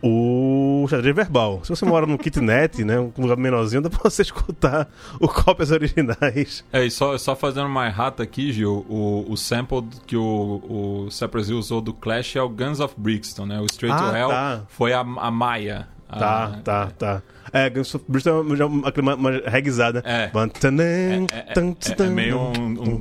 [0.07, 1.61] o xadrez verbal.
[1.64, 2.99] Se você mora num kitnet, né?
[3.01, 4.88] Um lugar menorzinho, dá pra você escutar
[5.19, 6.62] o cópias originais.
[6.73, 11.11] É, e só, só fazendo uma errata aqui, Gil, o, o sample que o, o
[11.11, 13.61] Cypress Hill usou do Clash é o Guns of Brixton, né?
[13.61, 14.61] O Straight Ah, to Hell tá.
[14.69, 15.88] foi a, a Maia.
[16.07, 17.23] Tá, tá, tá.
[17.53, 20.01] É, Guns of Bristol é uma, uma, uma reguizada.
[20.05, 20.29] É.
[20.29, 22.53] Bantanã, É, é- é- é meio um,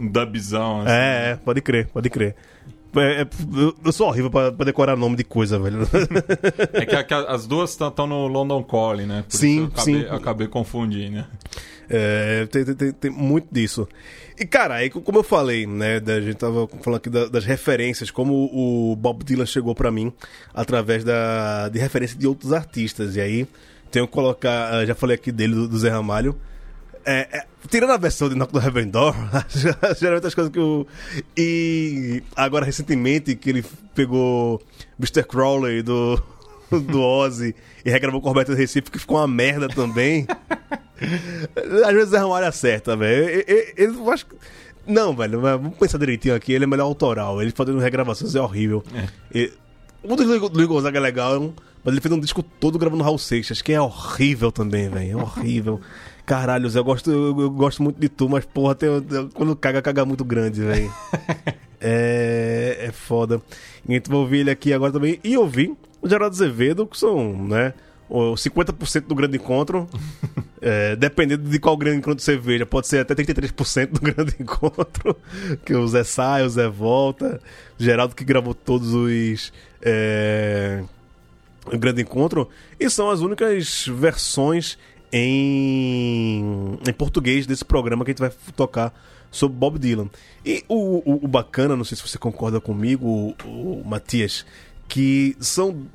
[0.04, 0.82] um dubzão.
[0.82, 0.92] assim.
[0.92, 2.36] É, é, pode crer, pode crer.
[2.96, 3.28] É, é,
[3.86, 5.80] eu- sou horrível pra, pra decorar nome de coisa, velho.
[6.74, 9.24] É que, que as duas estão no London Calling, né?
[9.30, 10.08] Por Sim, isso eu acabei, sim.
[10.10, 11.28] acabei confundindo, né?
[11.90, 13.88] É, tem, tem- tem, muito disso.
[14.40, 17.46] E, cara, aí, como eu falei, né, da, a gente tava falando aqui da- das
[17.46, 20.12] referências, como o Bob Dylan chegou pra mim
[20.54, 23.16] através da, de referência de outros artistas.
[23.16, 23.48] E aí,
[23.92, 26.36] tenho que colocar, ah, já falei aqui dele, do, do Zé Ramalho.
[27.06, 29.14] É, é, tirando a versão de Knock do Heaven Door,
[30.00, 30.88] geralmente as coisas que eu.
[31.38, 34.62] E agora, recentemente, que ele pegou
[35.00, 35.24] Mr.
[35.24, 36.22] Crowley do,
[36.72, 37.54] do Ozzy
[37.86, 40.26] e regravou com o Roberto Recife, que ficou uma merda também.
[41.86, 43.44] Às vezes é uma área certa, velho.
[43.76, 44.36] Eu acho que-
[44.88, 46.54] Não, velho, mas vamos pensar direitinho aqui.
[46.54, 47.42] Ele é melhor autoral.
[47.42, 48.84] Ele fazendo regravações é horrível.
[49.34, 49.52] E-
[50.04, 53.62] O do Luiz Gonzaga é legal, mas ele fez um disco todo gravando Raul Seixas,
[53.62, 55.12] que é horrível também, velho.
[55.12, 55.82] É horrível.
[56.26, 58.90] Caralho, Zé, eu gosto, eu, gosto muito de tu, mas porra, tem,
[59.34, 60.94] quando caga, caga muito grande, velho.
[61.82, 63.42] é, é foda.
[63.88, 65.20] E a gente vai ouvir ele aqui agora também.
[65.24, 67.74] E ouvir o Geraldo Azevedo, que são, né?
[68.10, 69.88] O 50% do grande encontro.
[70.66, 75.14] É, dependendo de qual grande encontro você veja, pode ser até 33% do grande encontro.
[75.66, 77.42] Que o Zé sai, o Zé volta.
[77.78, 79.52] O Geraldo que gravou todos os.
[79.82, 80.82] É,
[81.66, 82.48] o grande encontro.
[82.80, 84.78] E são as únicas versões
[85.14, 88.94] em, em português desse programa que a gente vai tocar
[89.32, 90.10] sobre Bob Dylan.
[90.46, 94.46] E o, o, o bacana, não sei se você concorda comigo, o, o Matias,
[94.88, 95.86] que são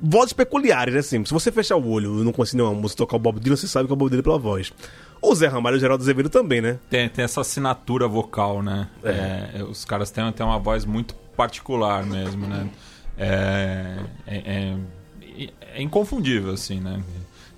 [0.00, 1.00] vozes peculiares, né?
[1.00, 3.56] Assim, se você fechar o olho e não conseguir nenhuma música tocar o Bob Dylan,
[3.56, 4.72] você sabe que é o Bob Dylan pela voz.
[5.20, 6.78] O Zé Ramalho e o Geraldo Azevedo também, né?
[6.90, 8.88] Tem, tem essa assinatura vocal, né?
[9.02, 12.68] É, os caras têm, têm uma voz muito particular mesmo, né?
[13.18, 14.76] É, é, é-
[15.74, 17.02] é inconfundível, assim, né?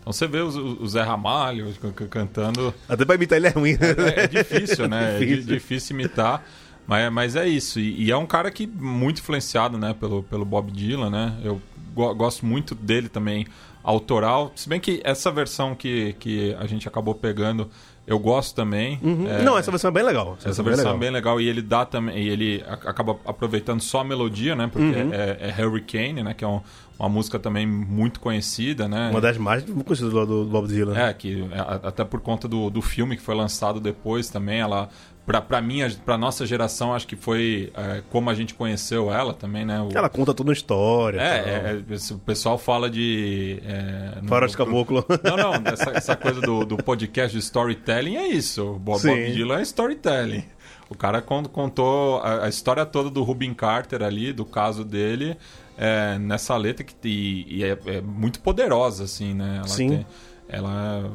[0.09, 1.67] Então você vê o, Zé Ramalho
[2.09, 2.73] cantando.
[2.89, 3.95] Até pra imitar ele é ruim, né?
[4.17, 5.17] É, é difícil, né?
[5.17, 5.53] É di- Difícil.
[5.53, 6.43] difícil imitar.
[6.87, 7.79] Mas, mas é isso.
[7.79, 11.35] E, e é um cara que muito influenciado, né, pelo, pelo Bob Dylan, né?
[11.45, 11.61] Eu
[11.95, 13.47] go- gosto muito dele também,
[13.85, 14.51] autoral.
[14.57, 17.69] Se bem que essa versão que, que a gente acabou pegando,
[18.07, 18.99] eu gosto também.
[19.29, 20.39] É, Não, essa versão é bem legal.
[20.43, 24.05] essa versão é bem legal e ele dá também, e ele acaba aproveitando só a
[24.05, 24.71] melodia, né?
[24.73, 26.33] Porque é, é Hurricane, né?
[26.33, 26.63] Que é um-
[26.99, 29.09] uma música também muito conhecida, né?
[29.11, 30.99] Uma das mais conhecidas do, do Bob Dylan.
[30.99, 34.59] É, que é, a- até por conta do, do filme que foi lançado depois também,
[34.61, 34.89] ela
[35.25, 39.33] pra, pra minha, pra nossa geração, acho que foi é, como a gente conheceu ela
[39.33, 39.81] também, né?
[39.81, 41.21] O- Ela conta toda uma história.
[41.21, 43.63] é, é, é, o pessoal fala de.
[43.65, 45.05] É, no- Faroeste Caboclo.
[45.23, 48.73] Não, não, essa, essa coisa do, do podcast de storytelling é isso.
[48.73, 49.01] O Bob.
[49.03, 50.43] Bob Dylan é storytelling.
[50.91, 55.37] O cara con- contou a, a história toda do Rubin Carter ali, do caso dele,
[55.79, 59.57] é, nessa letra que e, e é, é muito poderosa, assim, né?
[59.59, 59.89] Ela Sim.
[59.89, 60.07] tem-
[60.51, 61.11] ela,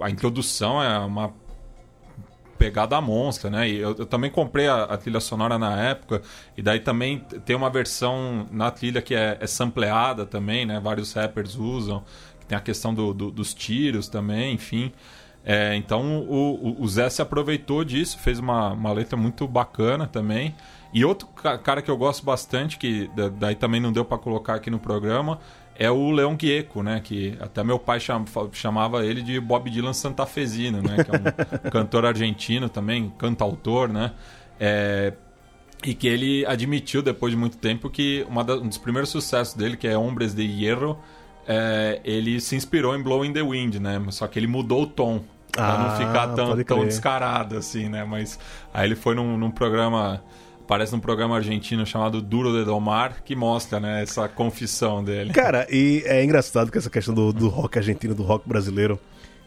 [0.00, 1.32] a introdução é uma
[2.58, 3.68] pegada monstra, né?
[3.68, 6.22] E eu, eu também comprei a, a trilha sonora na época,
[6.56, 10.80] e daí também tem uma versão na trilha que é, é sampleada também, né?
[10.80, 12.02] Vários rappers usam,
[12.48, 14.92] tem a questão do- do- dos tiros também, enfim.
[15.44, 20.06] É, então o, o- o Zé se aproveitou disso, fez uma, uma letra muito bacana
[20.06, 20.54] também.
[20.92, 24.16] E outro ca- cara que eu gosto bastante, que da- daí também não deu pra
[24.18, 25.38] colocar aqui no programa,
[25.78, 27.00] é o Leão Gieco, né?
[27.04, 27.98] Que até meu pai
[28.52, 31.04] chamava ele de Bob Dylan santafesino, né?
[31.04, 34.12] Que é um cantor argentino também, cantautor, né?
[34.58, 35.12] É,
[35.84, 39.76] e que ele admitiu depois de muito tempo que da- um dos primeiros sucessos dele,
[39.76, 40.98] que é Hombres de Hierro,
[41.46, 44.02] é, ele se inspirou em Blowing the Wind, né?
[44.10, 45.22] Só que ele mudou o tom.
[45.52, 48.04] Pra Ah, não ficar tão, tão descarado, assim, né?
[48.04, 48.38] Mas
[48.74, 50.22] aí ele foi num, num programa.
[50.66, 55.32] Parece num programa argentino chamado Duro de Domar, que mostra, né, essa confissão dele.
[55.32, 58.98] Cara, e é engraçado que essa questão do, do rock argentino, do rock brasileiro,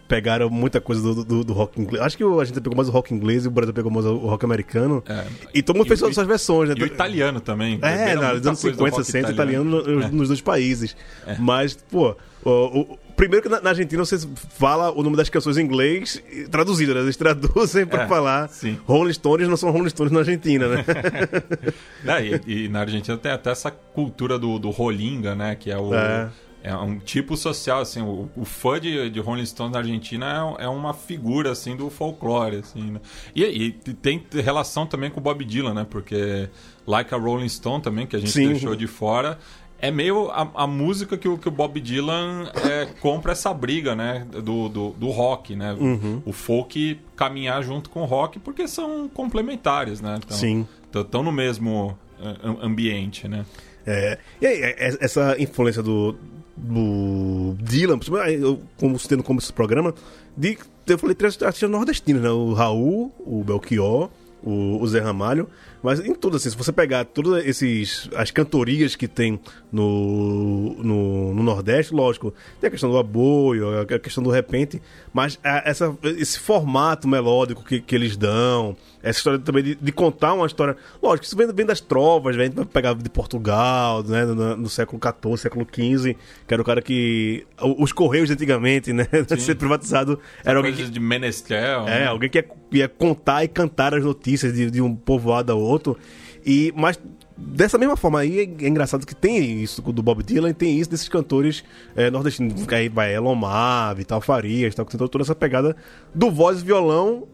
[0.10, 2.03] pegaram muita coisa do, do, do rock inglês.
[2.03, 4.18] Acho que a gente pegou mais o rock inglês e o Brasil pegou mais o
[4.18, 5.01] rock americano.
[5.07, 5.24] É.
[5.53, 6.76] E todo mundo fez suas versões, né?
[6.78, 7.80] E o italiano também.
[7.82, 10.07] É, nos anos coisa do 50, rock 60, italiano, no- É.
[10.10, 10.95] nos dois países.
[11.38, 12.49] Mas, pô, o,
[12.82, 14.18] o- primeiro que na, na Argentina você
[14.57, 17.01] fala o nome das canções em inglês traduzido, né?
[17.01, 18.49] Eles traduzem pra É, falar.
[18.49, 18.78] sim.
[18.86, 20.86] Rolling Stones não são Rolling Stones na Argentina, né?
[22.05, 25.55] É, e, e na Argentina tem até essa cultura do, do rolinga, né?
[25.55, 25.93] Que é o.
[25.93, 26.30] É.
[26.64, 26.76] É.
[26.76, 30.68] um tipo social, assim, o, o fã de, de Rolling Stones na Argentina é, é
[30.68, 32.99] uma figura, assim, do folclore, assim, né?
[33.36, 35.88] E, e tem relação também com o Bob Dylan, né?
[35.89, 36.49] Porque
[36.86, 38.49] Like a Rolling Stone também, que a gente Sim.
[38.49, 39.39] deixou de fora,
[39.82, 43.95] é meio a, a música que o, que o Bob Dylan é, compra essa briga,
[43.95, 44.28] né?
[44.30, 45.74] Do, do, do rock, né?
[45.80, 46.22] Uhum.
[46.26, 50.18] O folk caminhar junto com o rock, porque são complementares, né?
[50.18, 50.68] Então, Sim.
[50.93, 51.97] Estão no mesmo
[52.43, 53.45] am- ambiente, né?
[53.88, 56.16] É, e aí, é- é- essa influência do,
[56.60, 57.99] do Dylan,
[58.30, 59.93] eu, como citei no começo do programa,
[60.36, 60.57] de,
[60.88, 62.30] eu falei três artistas nordestinos, né?
[62.30, 64.10] O Raul, o Belchior,
[64.43, 65.49] o, o Zé Ramalho,
[65.84, 69.39] mas em tudo assim, se você pegar todas esses as cantorias que tem
[69.72, 74.82] no, no, no Nordeste, lógico, tem a questão do aboio, a questão do repente,
[75.14, 79.91] mas a- essa, esse formato melódico que, que eles dão, essa história também de, de
[79.91, 80.75] contar uma história.
[81.01, 84.25] Lógico, isso vem, vem das trovas, vem vai pegar de Portugal, né?
[84.25, 86.15] No, no século XIV, século XV,
[86.47, 87.45] que era o cara que.
[87.77, 89.07] Os Correios antigamente, né?
[89.27, 90.19] De ser privatizado.
[90.43, 90.85] Era alguém que.
[90.89, 91.87] de Menestrel.
[91.87, 92.07] É, né?
[92.07, 95.97] alguém que ia, ia contar e cantar as notícias de, de um povoado ao outro.
[96.45, 96.99] E, mas
[97.37, 100.77] dessa mesma forma aí é, é engraçado que tem isso do Bob Dylan e tem
[100.77, 101.63] isso desses cantores
[101.95, 102.67] é, nordestinos.
[102.69, 105.75] Aí vai Elomar, Vital Farias, tal, que tem toda essa pegada
[106.13, 107.27] do voz e violão.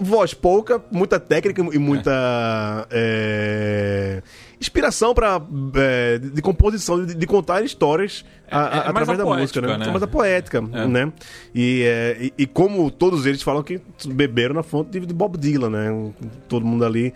[0.00, 4.22] Voz pouca, muita técnica e muita é,
[4.60, 9.60] inspiração para de, de composição, de, de contar histórias a- a- é através da música,
[9.60, 9.78] poética, né?
[9.86, 9.90] né?
[9.90, 10.86] Mais a poética, É.
[10.86, 11.12] né?
[11.54, 15.36] E, é, e, e como todos eles falam que beberam na fonte de, de Bob
[15.36, 16.12] Dylan, né?
[16.48, 17.12] Todo mundo ali.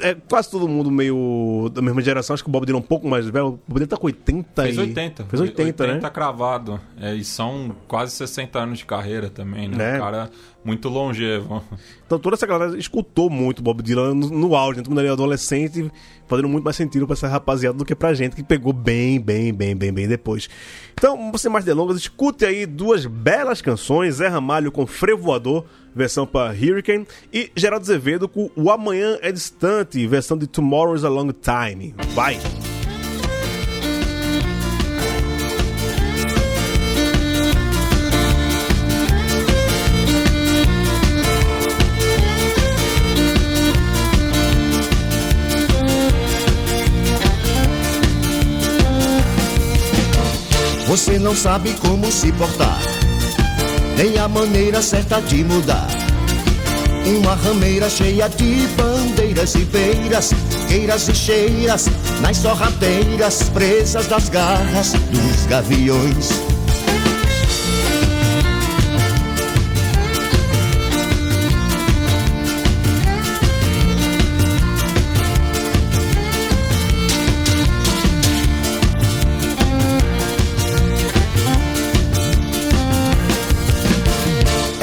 [0.00, 2.34] É quase todo mundo meio da mesma geração.
[2.34, 3.46] Acho que o Bob Dylan é um pouco mais velho.
[3.46, 4.80] O Bob Dylan tá com 80 Fez e...
[4.80, 5.24] 80.
[5.24, 6.10] Fez 80, né?
[6.10, 6.80] cravado.
[7.00, 9.94] É, e são quase 60 anos de carreira também, né?
[9.94, 9.96] É.
[9.96, 10.30] Um cara
[10.64, 11.62] muito longevo.
[12.06, 14.82] Então toda essa galera escutou muito Bob Dylan no, no auge, né?
[14.82, 15.90] todo mundo ali adolescente,
[16.26, 19.52] fazendo muito mais sentido pra essa rapaziada do que pra gente, que pegou bem, bem,
[19.52, 20.48] bem, bem, bem depois.
[20.92, 25.64] Então, você mais delongas, escute aí duas belas canções, Zé Ramalho com Frevo Voador,
[25.94, 31.04] versão para Hurricane, e Geraldo Azevedo com O Amanhã é Distante, versão de Tomorrow is
[31.04, 31.94] a Long Time.
[32.14, 32.38] Vai!
[50.94, 52.78] Você não sabe como se portar,
[53.96, 55.88] nem a maneira certa de mudar.
[57.06, 60.30] Uma rameira cheia de bandeiras e beiras,
[60.68, 61.86] queiras e cheiras,
[62.20, 66.53] nas sorrateiras presas das garras dos gaviões.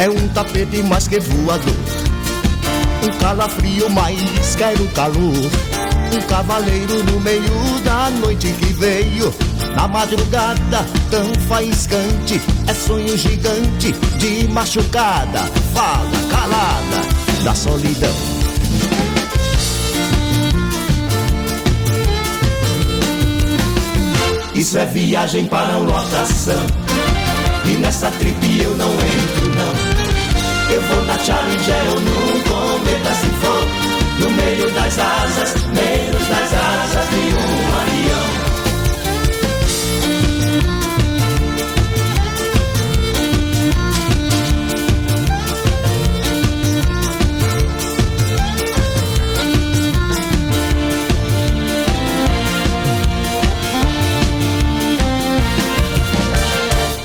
[0.01, 1.75] É um tapete mais que voador.
[3.03, 5.51] Um calafrio mais quero calor.
[6.11, 9.31] Um cavaleiro no meio da noite que veio.
[9.75, 12.41] Na madrugada tão faiscante.
[12.65, 15.41] É sonho gigante de machucada.
[15.71, 18.15] Fala calada da solidão.
[24.55, 26.65] Isso é viagem para lotação.
[27.65, 29.90] E nessa trip eu não entro, não.
[30.73, 33.67] Eu vou na Challenger ou num cometa se for.
[34.19, 38.31] No meio das asas, menos das asas de um avião.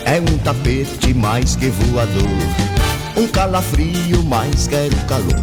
[0.04, 2.66] É um tapete mais que voador.
[3.16, 5.40] Um calafrio mais quero calor.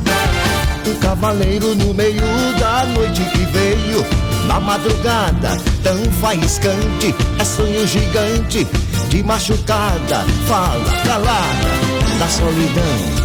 [0.86, 2.22] Um cavaleiro no meio
[2.60, 4.06] da noite que veio.
[4.48, 7.16] Na madrugada, tão faiscante.
[7.40, 8.68] É sonho gigante
[9.10, 10.24] de machucada.
[10.48, 13.24] Fala calada da solidão.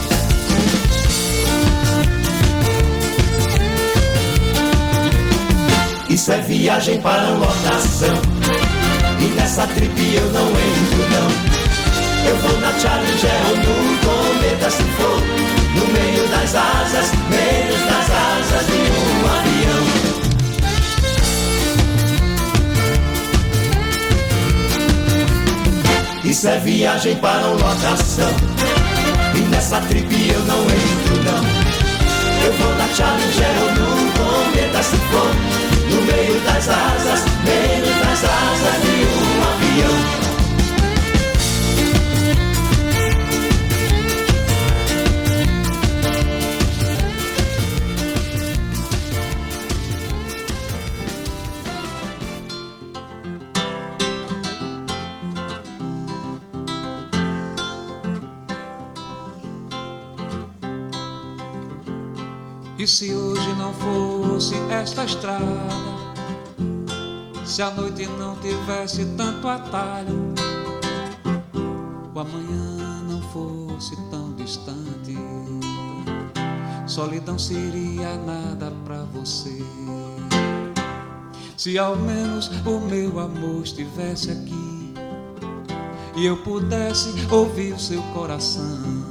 [6.09, 8.17] Isso é viagem para lotação.
[9.21, 12.29] E nessa trip eu não entro, não.
[12.29, 15.21] Eu vou na Challenger ou no cometa se for.
[15.75, 19.85] No meio das asas, menos das asas de um avião.
[26.25, 28.31] Isso é viagem para uma locação
[29.35, 31.43] E nessa trip eu não entro não.
[32.45, 35.33] Eu vou na Challenger no cometa se for.
[35.91, 40.18] No meio das asas, menos das asas de um avião
[62.89, 65.45] se hoje não fosse esta estrada,
[67.45, 70.33] se a noite não tivesse tanto atalho,
[72.15, 75.19] o amanhã não fosse tão distante,
[76.87, 79.63] solidão seria nada pra você.
[81.59, 84.95] Se ao menos o meu amor estivesse aqui
[86.17, 89.08] e eu pudesse ouvir o seu coração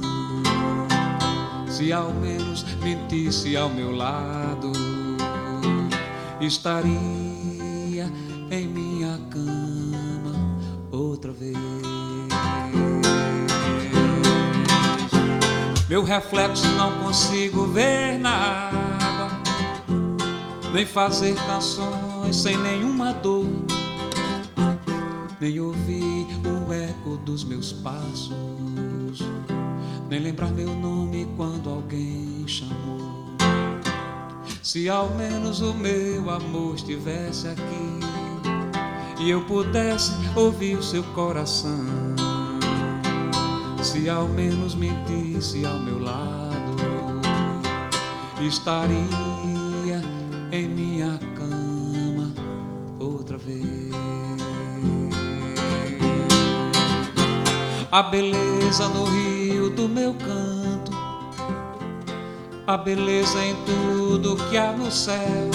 [1.78, 4.72] se ao menos mentisse ao meu lado,
[6.40, 6.90] estaria
[8.50, 10.58] em minha cama
[10.90, 11.56] outra vez.
[15.88, 19.40] Meu reflexo não consigo ver na água,
[20.74, 23.46] nem fazer canções sem nenhuma dor,
[25.40, 28.32] nem ouvir o eco dos meus passos
[30.08, 33.28] nem lembrar meu nome quando alguém chamou.
[34.62, 38.00] Se ao menos o meu amor estivesse aqui
[39.20, 41.86] e eu pudesse ouvir o seu coração,
[43.82, 46.76] se ao menos me disse ao meu lado,
[48.40, 49.02] estaria
[50.52, 52.32] em minha cama
[52.98, 53.88] outra vez.
[57.90, 59.27] A beleza no rio
[59.98, 60.92] meu canto,
[62.68, 65.50] a beleza em tudo que há no céu.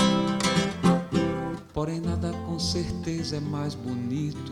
[1.73, 4.51] Porém, nada com certeza é mais bonito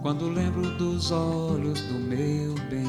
[0.00, 2.84] quando lembro dos olhos do meu bem.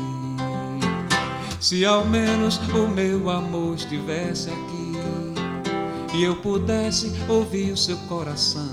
[1.60, 4.94] Se ao menos o meu amor estivesse aqui
[6.14, 8.70] e eu pudesse ouvir o seu coração,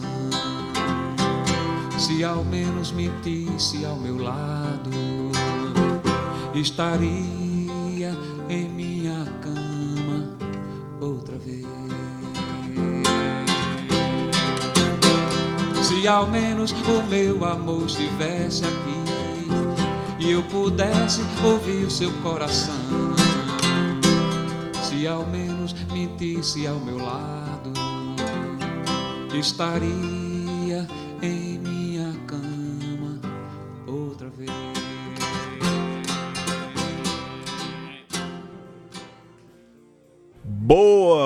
[1.98, 4.71] se ao menos mentisse ao meu lado
[6.54, 8.16] estaria
[8.48, 10.36] em minha cama
[11.00, 11.66] outra vez.
[15.82, 19.02] Se ao menos o meu amor estivesse aqui
[20.18, 22.74] e eu pudesse ouvir seu coração,
[24.82, 27.72] se ao menos mentisse ao meu lado,
[29.34, 30.21] estaria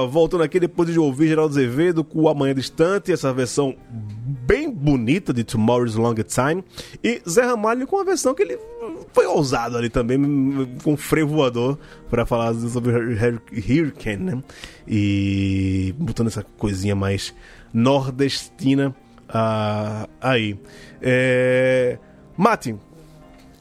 [0.07, 5.32] Voltando aqui depois de ouvir Geraldo Azevedo com o Amanhã Distante, essa versão bem bonita
[5.32, 6.64] de Tomorrow's Long Time.
[7.02, 8.59] E Zé Ramalho com uma versão que ele
[9.12, 10.18] foi ousado ali também,
[10.82, 11.78] com freio voador,
[12.09, 14.42] para falar sobre Hurricane, né?
[14.86, 17.34] E botando essa coisinha mais
[17.72, 18.94] nordestina
[19.28, 20.59] ah, aí.
[21.00, 21.98] É...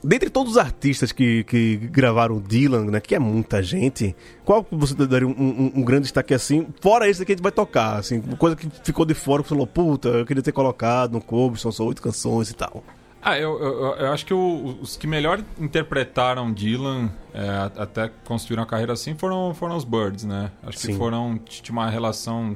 [0.05, 4.93] dentre todos os artistas que, que gravaram Dylan, né, que é muita gente, qual você
[4.93, 8.21] daria um, um, um grande destaque assim, fora esse que a gente vai tocar, assim,
[8.21, 11.59] coisa que ficou de fora, que você falou, puta, eu queria ter colocado no cover,
[11.59, 12.83] são só oito canções e tal.
[13.21, 18.61] Ah, eu, eu, eu acho que o- os que melhor interpretaram Dylan, é, até construíram
[18.61, 20.51] a carreira assim, foram, foram os Birds, né?
[20.61, 20.97] Acho que Sim.
[20.97, 22.55] foram, tinha uma relação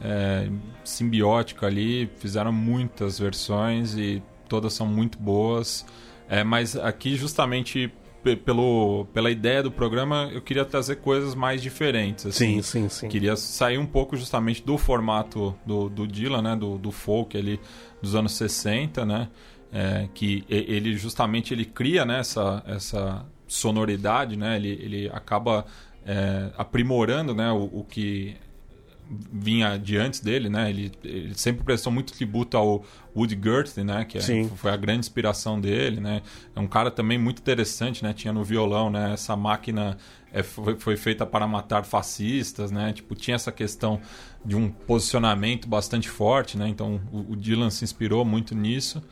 [0.00, 0.48] é,
[0.82, 5.86] simbiótica ali, fizeram muitas versões e todas são muito boas.
[6.30, 11.60] É, mas aqui, justamente pe- pelo, pela ideia do programa, eu queria trazer coisas mais
[11.60, 12.24] diferentes.
[12.26, 12.56] Assim.
[12.56, 13.08] Sim, sim, sim.
[13.08, 16.54] Queria sair um pouco justamente do formato do, do Dylan, né?
[16.56, 17.58] Do, do folk ali
[18.00, 19.28] dos anos 60, né?
[19.72, 24.56] É, que ele justamente ele cria né, essa, essa sonoridade, né?
[24.56, 25.64] Ele, ele acaba
[26.06, 28.36] é, aprimorando né, o, o que
[29.32, 30.70] vinha de antes dele, né?
[30.70, 32.84] Ele, ele sempre prestou muito tributo ao
[33.16, 34.04] Woody Guthrie, né?
[34.04, 34.20] Que é-
[34.56, 36.22] foi a grande inspiração dele, né?
[36.54, 38.12] É um cara também muito interessante, né?
[38.12, 39.12] Tinha no violão, né?
[39.12, 39.98] Essa máquina
[40.32, 42.92] é, foi, foi feita para matar fascistas, né?
[42.92, 44.00] Tipo, tinha essa questão
[44.44, 46.68] de um posicionamento bastante forte, né?
[46.68, 49.02] Então o, o Dylan se inspirou muito nisso.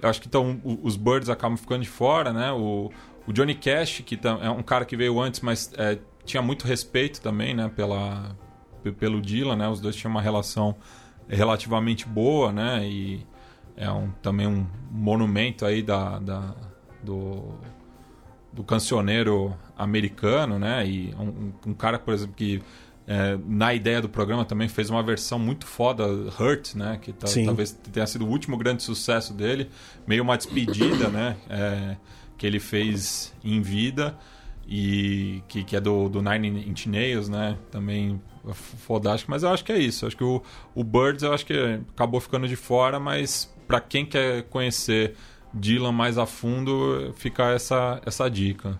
[0.00, 2.52] eu acho que então o- os Birds acabam ficando de fora, né?
[2.52, 2.90] O,
[3.26, 7.20] o Johnny Cash, que é um cara que veio antes, mas é, tinha muito respeito
[7.22, 7.70] também, né?
[7.74, 8.47] Pela, pe-
[8.98, 9.68] pelo Dylan, né?
[9.68, 10.74] Os dois tinham uma relação
[11.28, 12.86] relativamente boa, né?
[12.88, 13.26] E
[13.76, 16.54] é um, também um monumento aí da, da-
[17.02, 17.54] do,
[18.52, 20.86] do cancioneiro americano, né?
[20.86, 22.62] E um, um- cara, por exemplo, que
[23.06, 26.04] é, na ideia do programa também fez uma versão muito foda,
[26.38, 26.98] Hurt, né?
[27.00, 27.12] Que
[27.44, 29.70] talvez tenha sido o último grande sucesso dele,
[30.06, 31.36] meio uma despedida, né?
[31.48, 31.96] É,
[32.36, 34.16] que ele fez em vida
[34.68, 37.56] e que, que é do, do Nine Inch Nails, né?
[37.70, 38.20] Também
[38.52, 40.06] fodástico, mas eu acho que é isso.
[40.06, 40.42] Acho que o,
[40.74, 41.54] o Birds eu acho que
[41.94, 45.14] acabou ficando de fora, mas para quem quer conhecer
[45.54, 48.78] Dylan mais a fundo, fica essa, essa dica.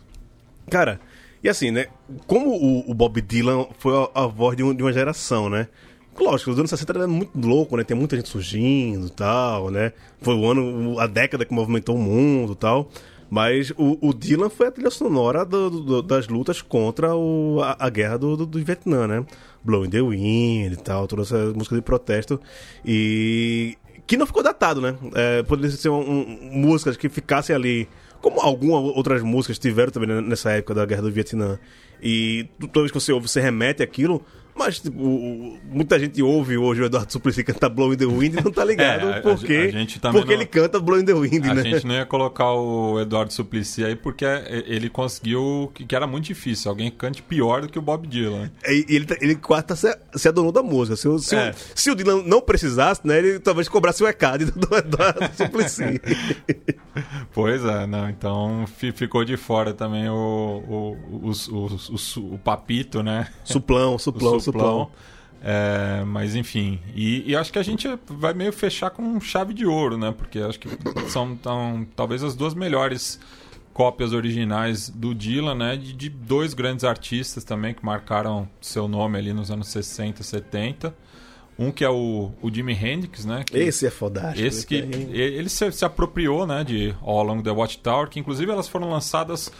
[0.71, 1.01] Cara,
[1.43, 1.87] e assim, né?
[2.27, 5.69] Como o, o Bob Dylan foi a, a voz de, um- de uma geração, né?
[6.19, 7.85] Lógico, os anos 60 era muito louco, né?
[7.85, 9.93] Tem muita gente surgindo e tal, né?
[10.21, 12.91] Foi o ano, a década que movimentou o mundo e tal.
[13.31, 17.77] Mas o, o Dylan foi a trilha sonora do- do- das lutas contra o- a,
[17.79, 19.25] a guerra do, do, Vietnã, né?
[19.63, 22.41] Blowing the Wind e tal, toda essa música de protesto.
[22.85, 23.77] E.
[24.07, 24.97] que não ficou datado, né?
[25.15, 27.89] É, poderia ser um, um- músicas que ficassem ali.
[28.21, 31.59] Como algumas outras músicas tiveram também nessa época da Guerra do Vietnã.
[32.03, 34.23] E toda vez que você ouve, você remete aquilo.
[34.59, 38.35] Mas, tipo, o- o- muita gente ouve hoje o Eduardo Suplicy cantar Blowing the Wind
[38.35, 39.37] e não tá ligado É, a- por a a
[39.71, 41.63] gente porque não- ele canta Blowing the Wind, A né?
[41.63, 44.25] gente não ia colocar o Eduardo Suplicy aí porque
[44.67, 46.71] ele conseguiu que era muito difícil.
[46.71, 48.51] Alguém cante pior do que o Bob Dylan.
[48.67, 50.97] E e ele, tá- ele quase tá se, se adonou da música.
[50.97, 51.55] Se, o- se, o- É.
[51.75, 53.19] se o Dylan não precisasse, né?
[53.19, 56.01] Ele talvez cobrasse o ECAD do Eduardo Suplicy.
[57.33, 58.09] Pois é, não.
[58.09, 63.29] Então fi- ficou de fora também o, o, o, o, Papito, né?
[63.45, 64.91] suplão, suplão, suplão.
[65.41, 69.65] É, mas enfim, e, e acho que a gente vai meio fechar com chave de
[69.67, 70.13] ouro, né?
[70.17, 70.69] Porque acho que
[71.09, 73.21] são tão, talvez as duas melhores
[73.73, 75.77] cópias originais do Dylan, né?
[75.77, 80.93] De, de dois grandes artistas também que marcaram seu nome ali nos anos 60, 70.
[81.59, 83.43] Um que é o, o Jimi Hendrix, né?
[83.45, 84.47] Que, Esse é fodástico.
[84.47, 85.11] esse que aí.
[85.13, 89.51] ele se, se apropriou, né, de All Along the Watchtower, que inclusive elas foram lançadas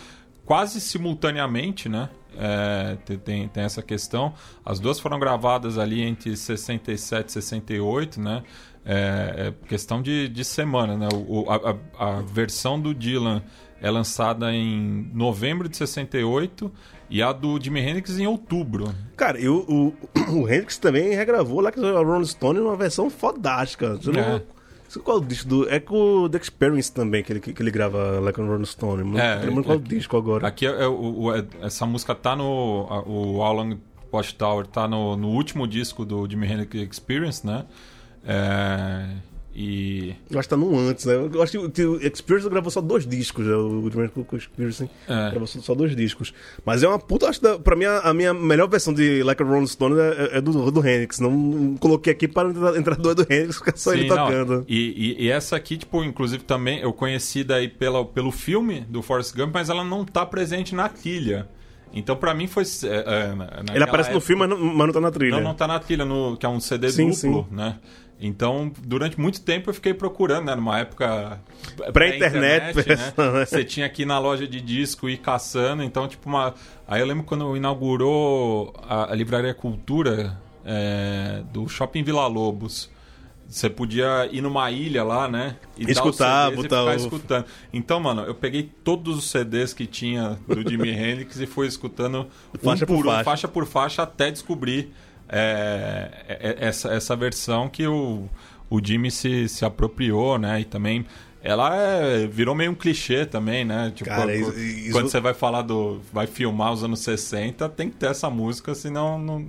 [0.45, 2.09] quase simultaneamente, né?
[2.37, 4.33] É, tem- tem, essa questão.
[4.65, 8.45] As duas foram gravadas ali entre 67 e 68, né?
[8.87, 11.09] É, é questão de, de semana, né?
[11.13, 13.43] O- a, a- a versão do Dylan
[13.83, 16.73] é lançada em novembro de 68
[17.11, 18.93] e a do Jimi Hendrix em outubro.
[19.17, 19.95] Cara, e o, o,
[20.43, 23.97] o Hendrix também regravou lá que a Rolling Stone numa versão fodástica.
[23.97, 24.43] Você não- É.
[25.05, 25.69] Qual é o disco do.
[25.69, 29.05] É com o The Experience também que ele, que ele grava Like a Rolling Stone.
[29.05, 30.47] Não É, lembro qual é o é- disco agora.
[30.49, 32.45] Aqui é, o- o- é- essa música tá no.
[33.07, 33.77] O How Long
[34.11, 37.67] Watchtower tá no, no último disco do Jimi Hendrix Experience, né?
[38.27, 39.05] É,
[39.61, 40.15] e.
[40.31, 41.15] Eu acho que tá no antes, né?
[41.15, 43.55] Eu acho que o- o Experience gravou só dois discos, né?
[43.57, 45.31] O Jimmy Cook Experience É.
[45.31, 46.33] gravou só, só dois discos.
[46.65, 49.47] Mas é uma puta, acho que pra mim a, minha melhor versão de Like a
[49.47, 51.19] Rolling Stone é, é do, do Hendrix.
[51.19, 52.49] Não, não coloquei aqui para
[52.79, 54.65] entrar, dois do Hendrix, ficar só ele Sim, não, tocando.
[54.69, 59.03] E, e- e essa aqui, tipo, inclusive também eu conheci daí pela, pelo filme do
[59.03, 61.49] Forrest Gump, mas ela não tá presente na trilha.
[61.93, 62.65] Então, pra mim, foi.
[62.85, 65.37] é, é, Ele aparece no época- filme, mas não, mas não tá na trilha.
[65.37, 67.55] Não, não tá na trilha, no, que é um CD Sim, duplo, sim.
[67.57, 67.79] né?
[68.21, 70.55] Então, durante muito tempo eu fiquei procurando, né?
[70.57, 71.41] Numa época
[71.93, 73.13] Pré-internet, né?
[73.17, 73.45] né?
[73.47, 75.83] Você tinha que ir na loja de disco e ir caçando.
[75.83, 76.55] Então, tipo, uma...
[76.87, 82.91] Aí eu lembro quando inaugurou a, a Livraria Cultura é, do Shopping Vila Lobos.
[83.49, 85.57] Você podia ir numa ilha lá, né?
[85.79, 87.47] E Escutar, botar ficar o- escutando.
[87.73, 92.27] Então, mano, eu peguei todos os CDs que tinha do Jimi Hendrix e fui escutando
[92.63, 93.25] Faixa um por por um, faixa.
[93.25, 94.93] faixa por faixa até descobrir
[95.29, 98.29] é, é- é- essa, essa versão que o,
[98.71, 100.61] o Jimmy se, se apropriou, né?
[100.61, 101.05] E também
[101.43, 103.93] ela é- virou meio um clichê também, né?
[103.95, 106.01] Tipo, Cara, quando, isso- quando você vai falar do.
[106.13, 109.47] vai filmar os anos 60, tem que ter essa música, senão não,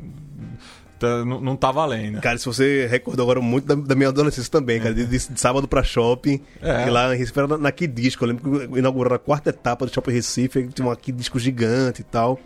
[0.99, 2.21] tá- não, não tá valendo.
[2.21, 5.39] Cara, se você recordou agora muito da, da minha adolescência também, cara, de, de- de
[5.39, 6.87] sábado pra shopping, É.
[6.87, 9.85] e lá em Recife era na, na Kidisco, eu lembro que inauguraram a quarta etapa
[9.85, 12.39] do Shopping Recife, tinha uma Kidisco gigante e tal.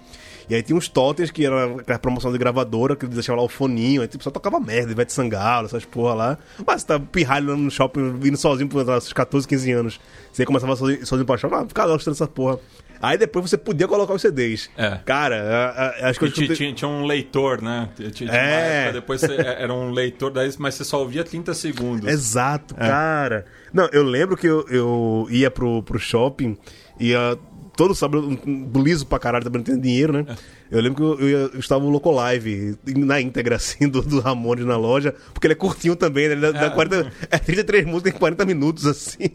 [0.49, 3.45] E aí tinha uns totens que era aquela promoção de gravadora, que eles deixavam lá
[3.45, 6.37] o foninho, aí tipo, só tocava merda, Ivete Sangalo, essas porra lá.
[6.65, 9.99] Mas você tá pirralho lá no shopping, indo sozinho por lá, seus 14, 15 anos.
[10.31, 12.59] Você começava sozinho, sozinho pra shopping, ah, fica lá escutando essa porra.
[13.01, 14.69] Aí depois você podia colocar os CDs.
[14.77, 14.97] É.
[15.05, 17.89] Cara, acho que eu tinha, tinha- tinha um leitor, né?
[18.13, 18.83] Tinha, É.
[18.85, 22.07] época, depois você- era um leitor, daí, mas você só ouvia 30 segundos.
[22.09, 23.45] Exato, cara.
[23.73, 26.57] Não, eu lembro que eu, eu ia pro, pro shopping,
[26.97, 27.37] ia
[27.75, 30.35] todo sábado, um- um liso pra caralho, também não tinha dinheiro, né?
[30.71, 34.01] Eu lembro que eu, eu, ia- eu estava no Loco Live, na íntegra, assim, do,
[34.01, 36.33] do Ramones na loja, porque ele é curtinho também, né?
[36.33, 36.69] Ele dá, dá É.
[36.69, 39.29] 40, é 33 músicas em 40 minutos, assim.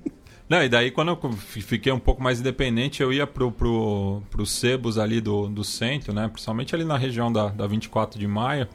[0.49, 4.22] Não, e daí quando eu fi- fiquei um pouco mais independente, eu ia pro, pro,
[4.30, 6.26] pros sebos ali do, do centro, né?
[6.26, 8.66] Principalmente ali na região da, da 24 de maio.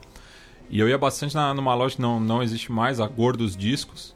[0.70, 4.13] E eu ia bastante na, numa loja que não, não existe mais, a Gordos Discos,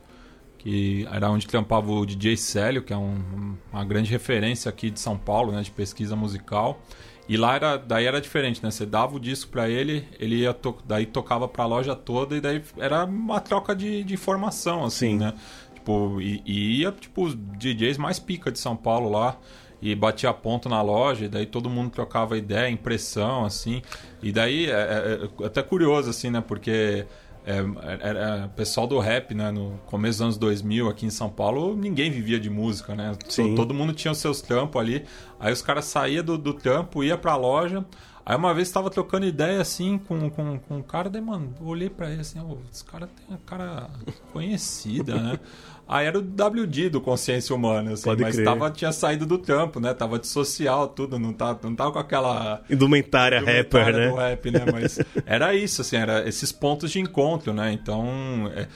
[0.68, 5.00] que era onde trampava o DJ Célio, que é um- uma grande referência aqui de
[5.00, 5.62] São Paulo, né?
[5.62, 6.80] De pesquisa musical.
[7.26, 8.70] E lá era, daí era diferente, né?
[8.70, 12.40] Você dava o disco pra ele, ele ia to daí tocava pra loja toda e
[12.40, 15.18] daí era uma troca de, de informação, assim, Sim.
[15.18, 15.34] né?
[15.74, 19.38] Tipo, e, e ia, tipo, os DJs mais pica de São Paulo lá.
[19.80, 23.80] E batia ponto na loja, e daí todo mundo trocava ideia, impressão, assim.
[24.20, 26.40] E daí é, é- é até curioso, assim, né?
[26.40, 27.06] Porque
[27.48, 29.50] é, era pessoal do rap, né?
[29.50, 33.16] No começo dos anos 2000, aqui em São Paulo, ninguém vivia de música, né?
[33.28, 33.54] Sim.
[33.54, 35.04] Todo mundo tinha os seus trampos ali.
[35.40, 37.84] Aí os caras saíam do, do trampo, ia pra loja.
[38.26, 41.88] Aí uma vez tava trocando ideia assim com, com, com um cara, daí, mano, olhei
[41.88, 43.88] pra ele assim, "Ô, esse cara tem uma cara
[44.34, 45.40] conhecida, né?
[45.88, 48.44] Aí era o WD do Consciência Humana, assim, Pode mas crer.
[48.44, 49.94] tava, tinha saído do trampo, né?
[49.94, 54.08] Tava de social, tudo, não tava, não tava com aquela Indumentária rapper, documentário né?
[54.08, 54.60] do rap, né?
[54.70, 57.72] Mas era isso, assim, era esses pontos de encontro, né?
[57.72, 58.66] Então, é,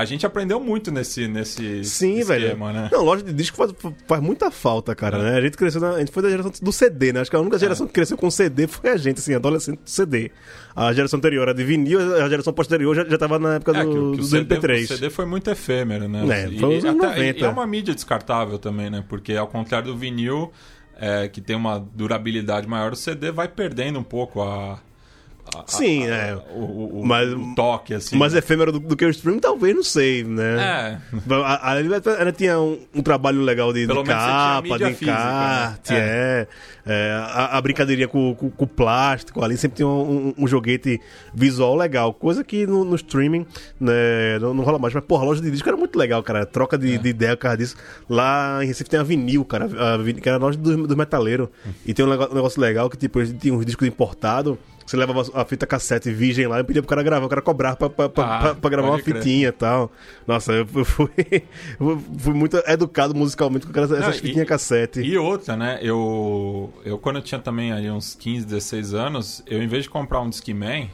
[0.00, 2.82] a gente aprendeu muito nesse, nesse Sim, esquema, velho.
[2.82, 2.88] né?
[2.92, 3.72] Não, loja de disco faz,
[4.06, 5.22] faz muita falta, cara, É.
[5.22, 5.36] né?
[5.36, 7.20] A gente cresceu, na- a gente foi da geração do CD, né?
[7.20, 9.90] Acho que a única geração que cresceu com CD foi a gente, assim, adolescente do
[9.90, 10.30] CD.
[10.74, 13.84] A geração anterior era de vinil, a geração posterior já, já tava na época É,
[13.84, 14.84] do, que, que do o CD, MP3.
[14.84, 16.20] o CD foi muito efêmero, né?
[16.44, 17.38] É, foi e, até- 90.
[17.40, 19.04] e é uma mídia descartável também, né?
[19.08, 20.50] Porque ao contrário do vinil,
[20.98, 24.78] é, que tem uma durabilidade maior, o CD vai perdendo um pouco a.
[25.56, 26.34] a- Sim, a- é.
[26.54, 28.16] O, o- Mas- o toque, assim.
[28.16, 28.38] Mais né?
[28.38, 30.98] efêmero do, do que o stream, talvez, não sei, né?
[31.30, 31.34] É.
[31.34, 31.74] A-
[32.18, 35.98] Ela tinha um, um trabalho legal de, de Pelo tinha capa, de física, encarte, né?
[35.98, 36.00] é.
[36.00, 36.46] É,
[36.86, 41.00] a, a brincadeirinha com, com, com o plástico ali, sempre tinha um, um- um joguete
[41.34, 43.46] visual legal, coisa que no, no streaming
[43.78, 44.94] né, não, não rola mais.
[44.94, 46.44] Mas, porra, a loja de disco era muito legal, cara.
[46.46, 46.78] Troca É.
[46.78, 47.76] de, de ideia por causa disso.
[48.08, 49.64] Lá em Recife tem a vinil, cara,
[49.94, 51.48] a vinil, que era a loja dos do metaleiros.
[51.86, 54.56] E tem um negócio, um negócio legal que, tipo, eles tinham uns discos importados.
[54.86, 57.76] Você levava a fita cassete virgem lá e pedia pro cara gravar, o cara cobrava
[57.76, 59.18] pra, pra, pra, Ah, pra- gravar uma crer.
[59.18, 59.88] fitinha e tal.
[60.26, 61.08] Nossa, eu fui,
[61.78, 65.00] eu fui muito educado musicalmente com essas Não, e- fitinhas cassete.
[65.00, 65.78] E outra, né?
[65.80, 69.90] Eu, eu quando eu tinha também aí uns 15, 16 anos, eu em vez de
[69.90, 70.90] comprar um Discman,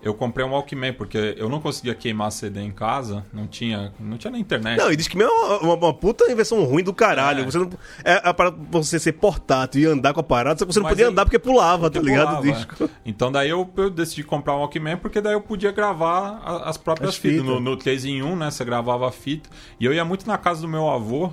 [0.00, 4.16] eu comprei um Walkman, porque eu não conseguia queimar CD em casa, não tinha, não
[4.16, 4.78] tinha na internet.
[4.78, 7.40] Não, e que é uma, uma, uma puta invenção ruim do caralho.
[7.42, 7.44] É.
[7.44, 7.68] Você não,
[8.04, 11.06] é, é para você ser portátil e andar com a parada, você não Mas podia
[11.06, 12.38] aí- andar porque pulava, tá Porque ligado?
[12.38, 12.84] O pulava, disco.
[12.84, 12.88] é.
[13.04, 17.10] Então daí eu, eu decidi comprar um Walkman porque daí eu podia gravar as próprias
[17.10, 17.40] As fitas.
[17.40, 17.46] fitas.
[17.54, 18.50] No, no 3 em 1, né?
[18.52, 19.50] Você gravava a fita.
[19.80, 21.32] E eu ia muito na casa do meu avô,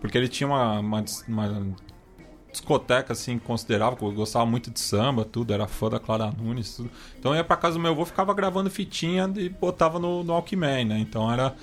[0.00, 1.76] porque ele tinha uma, uma, uma
[2.50, 6.90] discoteca assim considerável, eu gostava muito de samba, tudo, era fã da Clara Nunes, tudo.
[7.18, 10.32] Então eu ia pra casa do meu avô, ficava gravando fitinha e botava no, no
[10.32, 10.98] Walkman, né?
[10.98, 11.54] Então era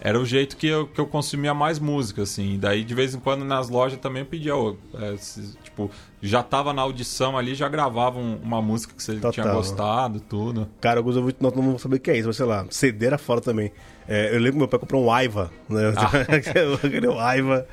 [0.00, 2.56] era o jeito que eu, que eu consumia mais música, assim.
[2.56, 4.52] Daí, de vez em quando, nas lojas também eu pedia,
[4.94, 5.90] é, se- tipo,
[6.22, 9.32] já tava na audição ali, já gravava um- uma música que você Total.
[9.32, 10.68] tinha gostado, tudo.
[10.80, 13.06] Cara, alguns ouvintes não, não vão saber o que é isso, mas sei lá, CD
[13.06, 13.72] era fora também.
[14.06, 15.92] É, eu lembro que meu pai comprou um Aiva, né?
[16.84, 17.66] Aquele Aiva.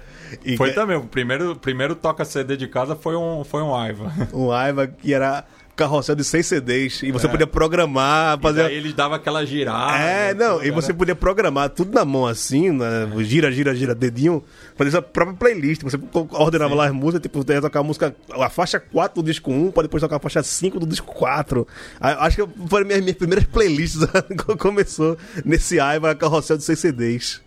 [0.44, 3.76] E Foi que- também, o primeiro, primeiro toca CD de casa foi um, foi um
[3.76, 4.12] Aiva.
[4.34, 5.44] Um Aiva que era
[5.76, 7.30] carrossel de seis CDs e você É.
[7.30, 8.64] podia programar, E fazer.
[8.64, 9.98] daí ele dava aquela girada.
[9.98, 13.10] É, não, e você era- podia programar tudo na mão assim, né?
[13.20, 14.42] gira, gira, gira, dedinho,
[14.78, 15.82] fazer sua própria playlist.
[15.84, 16.00] Você
[16.32, 19.52] ordenava lá as músicas, tipo, você ia tocar a música, a faixa 4 do disco
[19.52, 21.68] 1, pra depois tocar a faixa 5 do disco 4.
[22.00, 24.00] Aí, Acho que foram minhas, minhas primeiras playlists
[24.46, 27.42] quando começou nesse Aiva carrossel de 6 CDs.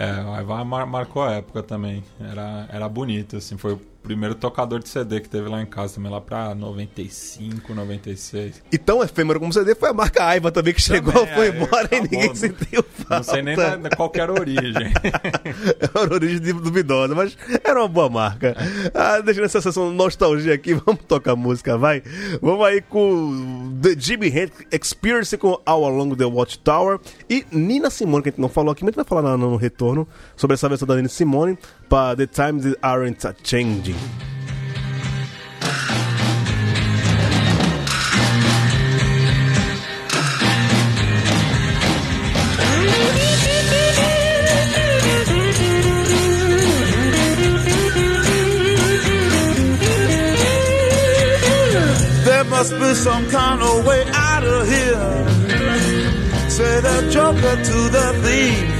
[0.00, 2.02] É, mar- marcou a época também.
[2.18, 3.58] Era, era bonito, assim.
[3.58, 8.62] Foi primeiro tocador de CD que teve lá em casa também, lá pra 95, 96.
[8.72, 11.48] E tão efêmero como CD foi a marca Aiva também, que chegou, Também, foi é,
[11.50, 13.16] embora e acabou, ninguém não- sentiu falta.
[13.16, 14.72] Não sei nem da, da qual que era a origem.
[15.80, 18.56] Era uma origem duvidosa, mas era uma boa marca.
[18.94, 22.02] Ah, deixando essa sessão de nostalgia aqui, vamos tocar música, vai.
[22.40, 26.98] Vamos aí com The Jimi Hendrix Experience com All Along the Watchtower
[27.28, 29.50] e Nina Simone, que a gente não falou aqui, mas a gente vai falar no,
[29.50, 31.58] no retorno sobre essa versão da Nina Simone
[31.90, 33.96] para The Times Aren't Changing.
[52.24, 55.28] There must be some kind of way out of here.
[56.48, 58.79] Say the joker to the thief.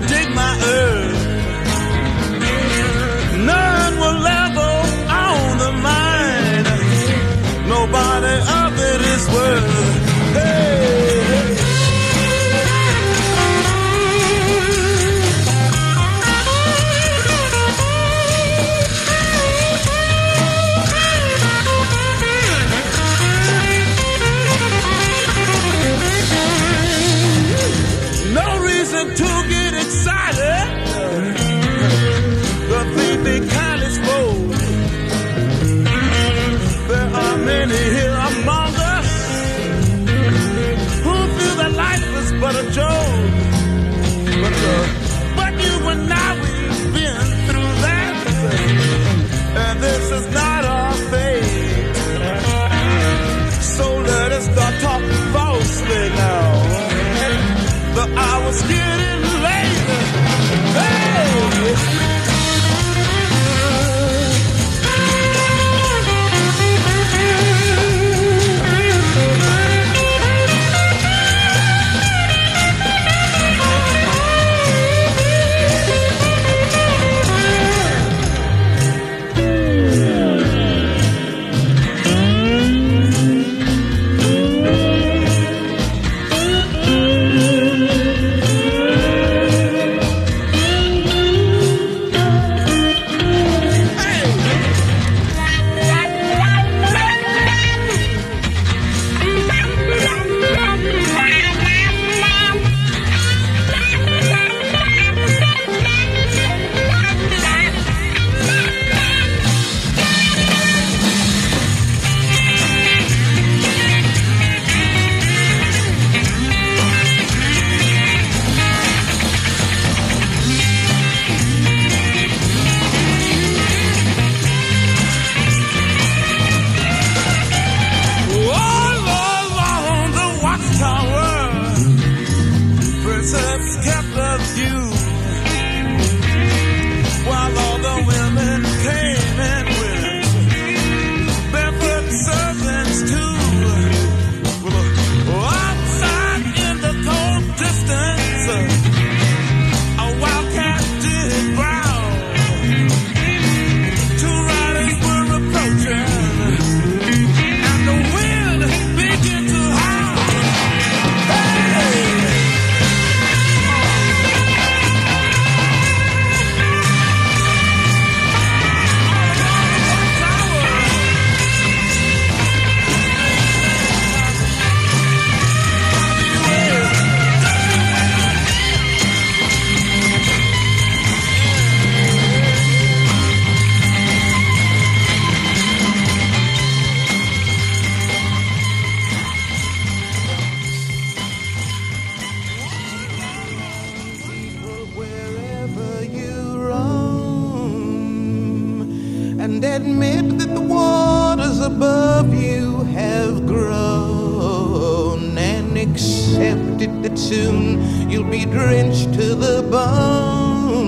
[208.71, 210.85] drenched to the bone.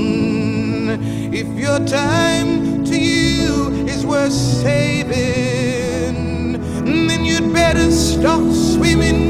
[1.33, 6.15] If your time to you is worth saving,
[7.07, 9.22] then you'd better stop swimming.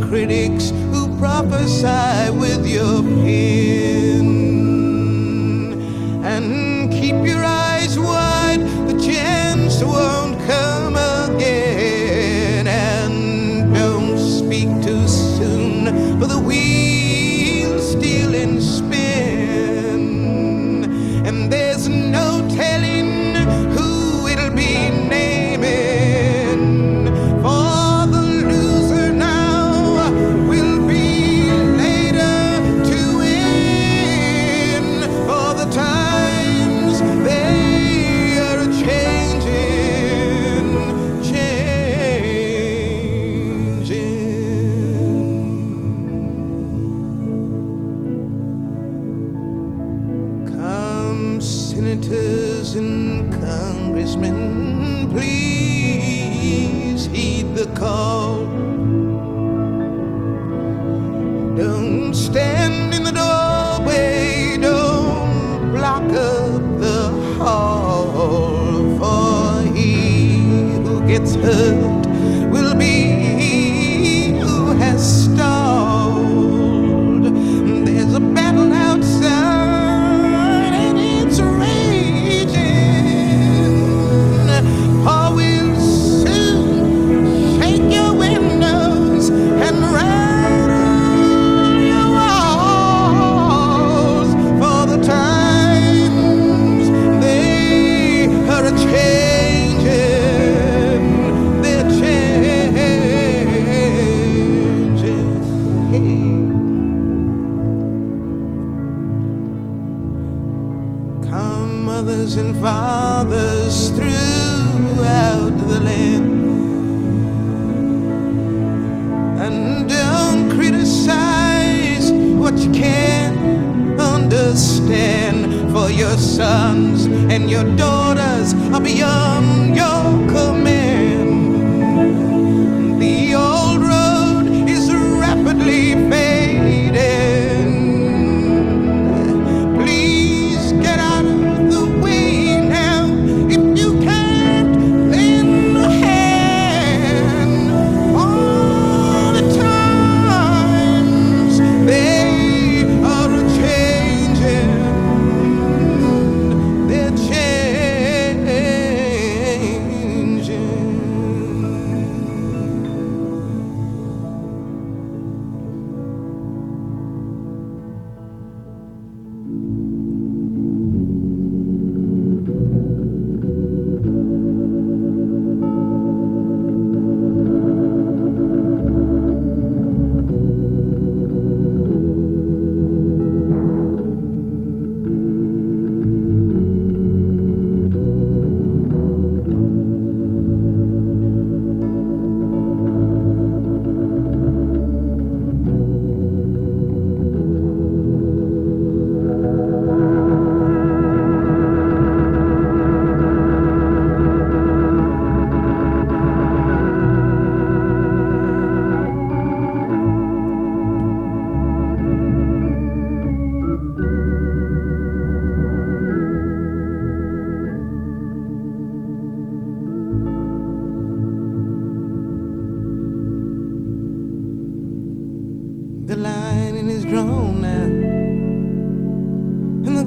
[0.00, 3.71] critics who prophesy with your peers.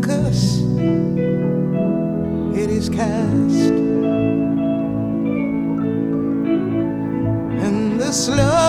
[0.06, 0.62] Curse
[2.62, 3.72] it is cast,
[7.66, 8.65] and the slower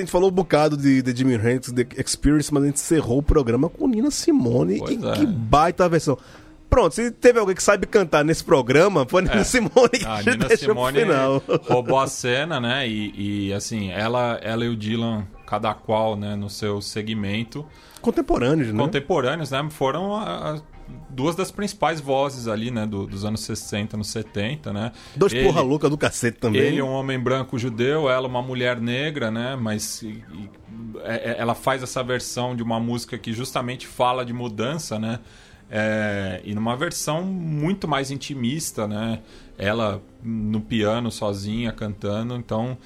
[0.00, 3.18] a gente falou um bocado de, de Jimi Hendrix, The Experience, mas a gente encerrou
[3.18, 4.78] o programa com Nina Simone.
[4.78, 5.12] Pois e é.
[5.12, 6.16] que baita versão.
[6.68, 9.44] Pronto, se teve alguém que sabe cantar nesse programa, foi a Nina É.
[9.44, 11.42] Simone que A a gente Nina Simone final.
[11.68, 12.86] roubou a cena, né?
[12.88, 17.66] E, e, assim, ela, ela e o Dylan, cada qual, né, no seu segmento,
[18.00, 18.78] Contemporâneos, né?
[18.80, 19.66] contemporâneos, né?
[19.70, 20.60] Foram a- a-
[21.08, 22.86] duas das principais vozes ali, né?
[22.86, 24.92] do- dos anos 60, anos 70, né?
[25.16, 26.60] Dois Ele- porra louca do cacete também.
[26.62, 29.56] Ele é um homem branco judeu, ela uma mulher negra, né?
[29.56, 30.50] Mas e- e-
[31.04, 35.18] é- é- ela faz essa versão de uma música que justamente fala de mudança, né?
[35.72, 39.20] É, e numa versão muito mais intimista, né?
[39.56, 42.76] Ela no piano sozinha cantando, então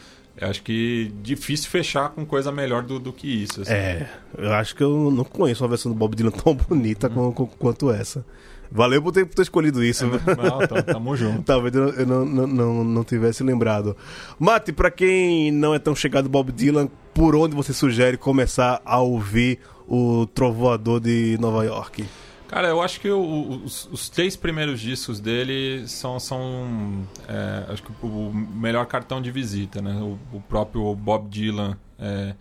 [0.41, 3.63] acho que difícil fechar com coisa melhor do, do que isso.
[3.63, 3.73] assim.
[3.73, 7.33] É, eu acho que eu não conheço uma versão do Bob Dylan tão bonita com-
[7.33, 8.25] com- quanto essa.
[8.71, 10.05] Valeu por ter, por ter escolhido isso.
[10.07, 11.43] Não, tam- tamo junto.
[11.43, 13.97] Talvez eu, eu não, não, não, não tivesse lembrado.
[14.39, 18.99] Mate, pra quem não é tão chegado Bob Dylan, por onde você sugere começar a
[19.01, 22.05] ouvir o Trovoador de Nova York?
[22.55, 27.83] Cara, eu acho que o- os, os três primeiros discos dele são, são é, acho
[27.83, 29.93] que o melhor cartão de visita, né?
[30.01, 32.33] O, o próprio Bob Dylan é,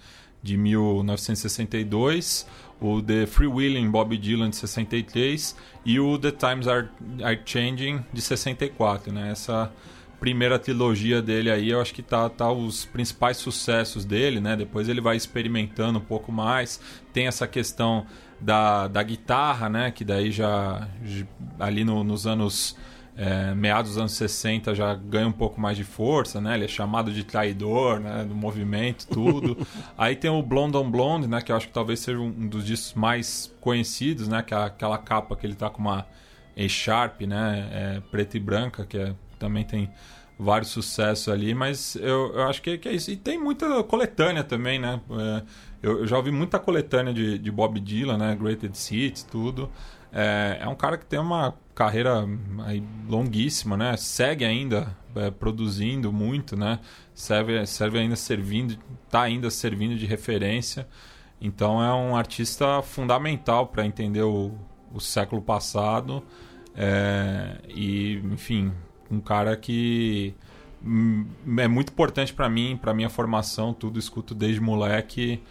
[0.44, 2.46] de 1962,
[2.80, 6.88] o The Freewheeling Bob Dylan de 63 e o The Times Are,
[7.24, 9.32] Are Changing de 64, né?
[9.32, 9.74] Essa
[10.20, 14.56] primeira trilogia dele aí, eu acho que tá, tá os principais sucessos dele, né?
[14.56, 16.80] Depois ele vai experimentando um pouco mais.
[17.12, 18.06] Tem essa questão
[18.40, 19.92] da, da guitarra, né?
[19.92, 20.88] Que daí já,
[21.60, 22.76] ali no- nos anos
[23.16, 26.56] é, meados dos anos 60 já ganha um pouco mais de força, né?
[26.56, 28.26] Ele é chamado de traidor, né?
[28.26, 29.56] Do movimento, tudo.
[29.98, 31.40] Aí tem o Blonde on Blonde, né?
[31.42, 34.42] Que eu acho que talvez seja um um dos discos mais conhecidos, né?
[34.42, 36.06] Que é aquela capa que ele tá com uma
[36.58, 37.70] E-Sharp, né?
[37.72, 39.90] É, preta e branca, que é- também tem
[40.40, 43.12] vários sucessos ali, mas eu, eu acho que, que é isso.
[43.12, 45.00] E tem muita coletânea também, né?
[45.12, 45.44] É,
[45.84, 48.36] eu, eu já ouvi muita coletânea de, de Bob Dylan, né?
[48.36, 49.70] Greatest Hits, tudo.
[50.14, 52.26] É, é um cara que tem uma carreira
[53.10, 53.98] longuíssima, né?
[53.98, 56.80] Segue ainda é, produzindo muito, né?
[57.14, 58.78] Serve, serve ainda servindo,
[59.10, 60.88] tá ainda servindo de referência.
[61.42, 64.54] Então é um artista fundamental para entender o,
[64.94, 66.24] o século passado.
[66.76, 68.72] É, e, enfim,
[69.12, 70.34] um cara que
[71.58, 75.42] é muito importante para mim, para minha formação, tudo escuto desde moleque.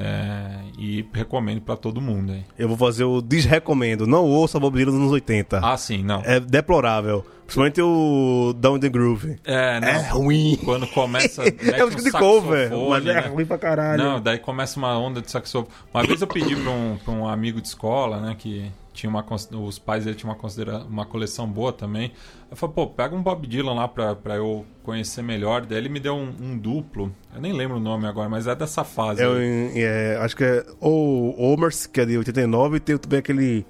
[0.00, 2.32] É, e recomendo para todo mundo.
[2.32, 2.44] Hein?
[2.56, 4.06] Eu vou fazer o desrecomendo.
[4.06, 5.60] Não ouça Bob Dylan nos anos 80.
[5.60, 6.22] Ah, sim, não.
[6.24, 7.26] É deplorável.
[7.44, 9.40] Principalmente o Down the Groove.
[9.44, 9.88] É, não.
[9.88, 10.58] É ruim.
[10.64, 11.42] Quando começa.
[11.74, 13.20] É um de cover, mas é né?
[13.20, 14.02] ruim pra caralho.
[14.02, 15.68] Não, daí começa uma onda de saxofone.
[15.92, 19.24] Uma vez eu pedi pra um, pra um amigo de escola, né, que tinha uma
[19.64, 22.10] os pais dele tinham uma, uma coleção boa também.
[22.50, 25.64] Eu falei, pô, pega um Bob Dylan lá pra, pra eu conhecer melhor.
[25.64, 27.14] Daí ele me deu um, um duplo.
[27.32, 29.22] Eu nem lembro o nome agora, mas é dessa fase.
[29.22, 33.64] É, é, acho que é o Omers, que é de 89, e tem também aquele.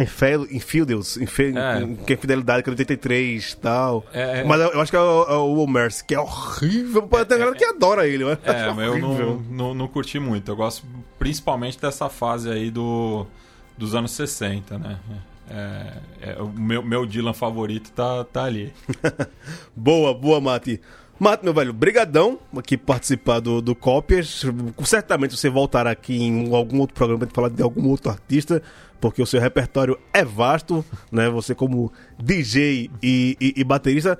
[0.00, 1.24] Infel- Infidels, Hum.
[1.58, 2.04] É.
[2.06, 4.04] que é Fidelidade, que é de 83 e tal.
[4.12, 4.44] É, é.
[4.44, 7.02] Mas eu, eu acho que é o, é o Omers, que é horrível.
[7.02, 10.18] Pode ter galera que adora ele, mas É, acho mas eu não, não, não curti
[10.18, 10.50] muito.
[10.50, 10.86] Eu gosto
[11.18, 13.26] principalmente dessa fase aí do,
[13.76, 14.98] dos anos 60, né?
[15.50, 18.72] É, é, o meu, meu Dylan favorito tá, tá ali.
[19.76, 20.80] Boa, boa, Mati.
[21.18, 24.42] Mati, meu velho, brigadão aqui participar do, do Cópias.
[24.84, 28.62] Certamente você voltará aqui em algum outro programa gente falar de algum outro artista,
[29.00, 31.28] porque o seu repertório é vasto, né?
[31.28, 34.18] Você como DJ e, e- e baterista.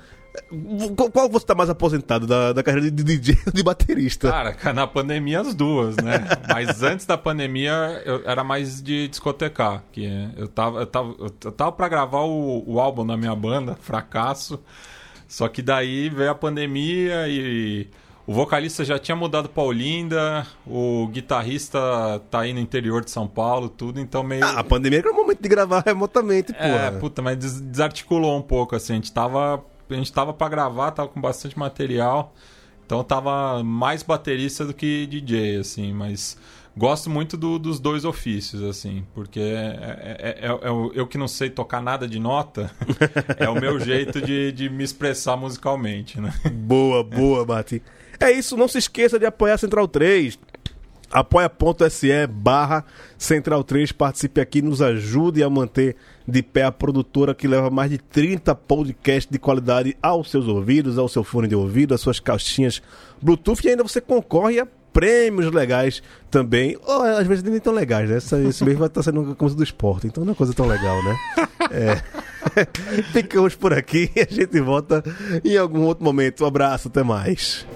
[1.12, 4.30] Qual, você tá mais aposentado, da, da carreira de DJ ou de baterista?
[4.30, 6.26] Cara, na pandemia as duas, né?
[6.52, 9.84] Mas antes da pandemia eu era mais de discotecar.
[9.92, 10.04] Que
[10.36, 14.58] eu tava, eu tava, eu tava pra gravar o, o álbum da minha banda, Fracasso.
[15.28, 17.88] Só que daí veio a pandemia e
[18.26, 21.78] o vocalista já tinha mudado pra Olinda, o guitarrista
[22.30, 24.44] tá aí no interior de São Paulo, tudo, então meio.
[24.44, 26.92] Ah, a pandemia era o momento de gravar remotamente, É, porra.
[27.00, 28.92] puta, mas des- desarticulou um pouco, assim.
[28.92, 32.32] A gente tava, a gente tava pra gravar, tava com bastante material.
[32.86, 35.92] Então tava mais baterista do que DJ, assim.
[35.92, 36.36] Mas
[36.76, 39.04] gosto muito do- dos dois ofícios, assim.
[39.14, 42.70] Porque é, é- é- é o- eu que não sei tocar nada de nota,
[43.38, 46.32] é o meu jeito de, de me expressar musicalmente, né?
[46.52, 47.82] Boa, boa, Mati.
[48.20, 50.38] É isso, não se esqueça de apoiar Central 3.
[51.14, 52.84] apoia.se barra
[53.16, 55.96] Central 3, participe aqui, nos ajude a manter
[56.26, 60.98] de pé a produtora que leva mais de 30 podcasts de qualidade aos seus ouvidos,
[60.98, 62.82] ao seu fone de ouvido, às suas caixinhas
[63.22, 66.00] Bluetooth e ainda você concorre a prêmios legais
[66.30, 68.16] também, ou às vezes nem tão legais, né?
[68.16, 70.66] Essa- Esse mês vai estar sendo uma coisa do esporte, então não é coisa tão
[70.66, 71.16] legal, né?
[71.70, 71.96] É.
[73.12, 75.02] Ficamos por aqui e a gente volta
[75.42, 76.44] em algum outro momento.
[76.44, 77.66] Um abraço, até mais.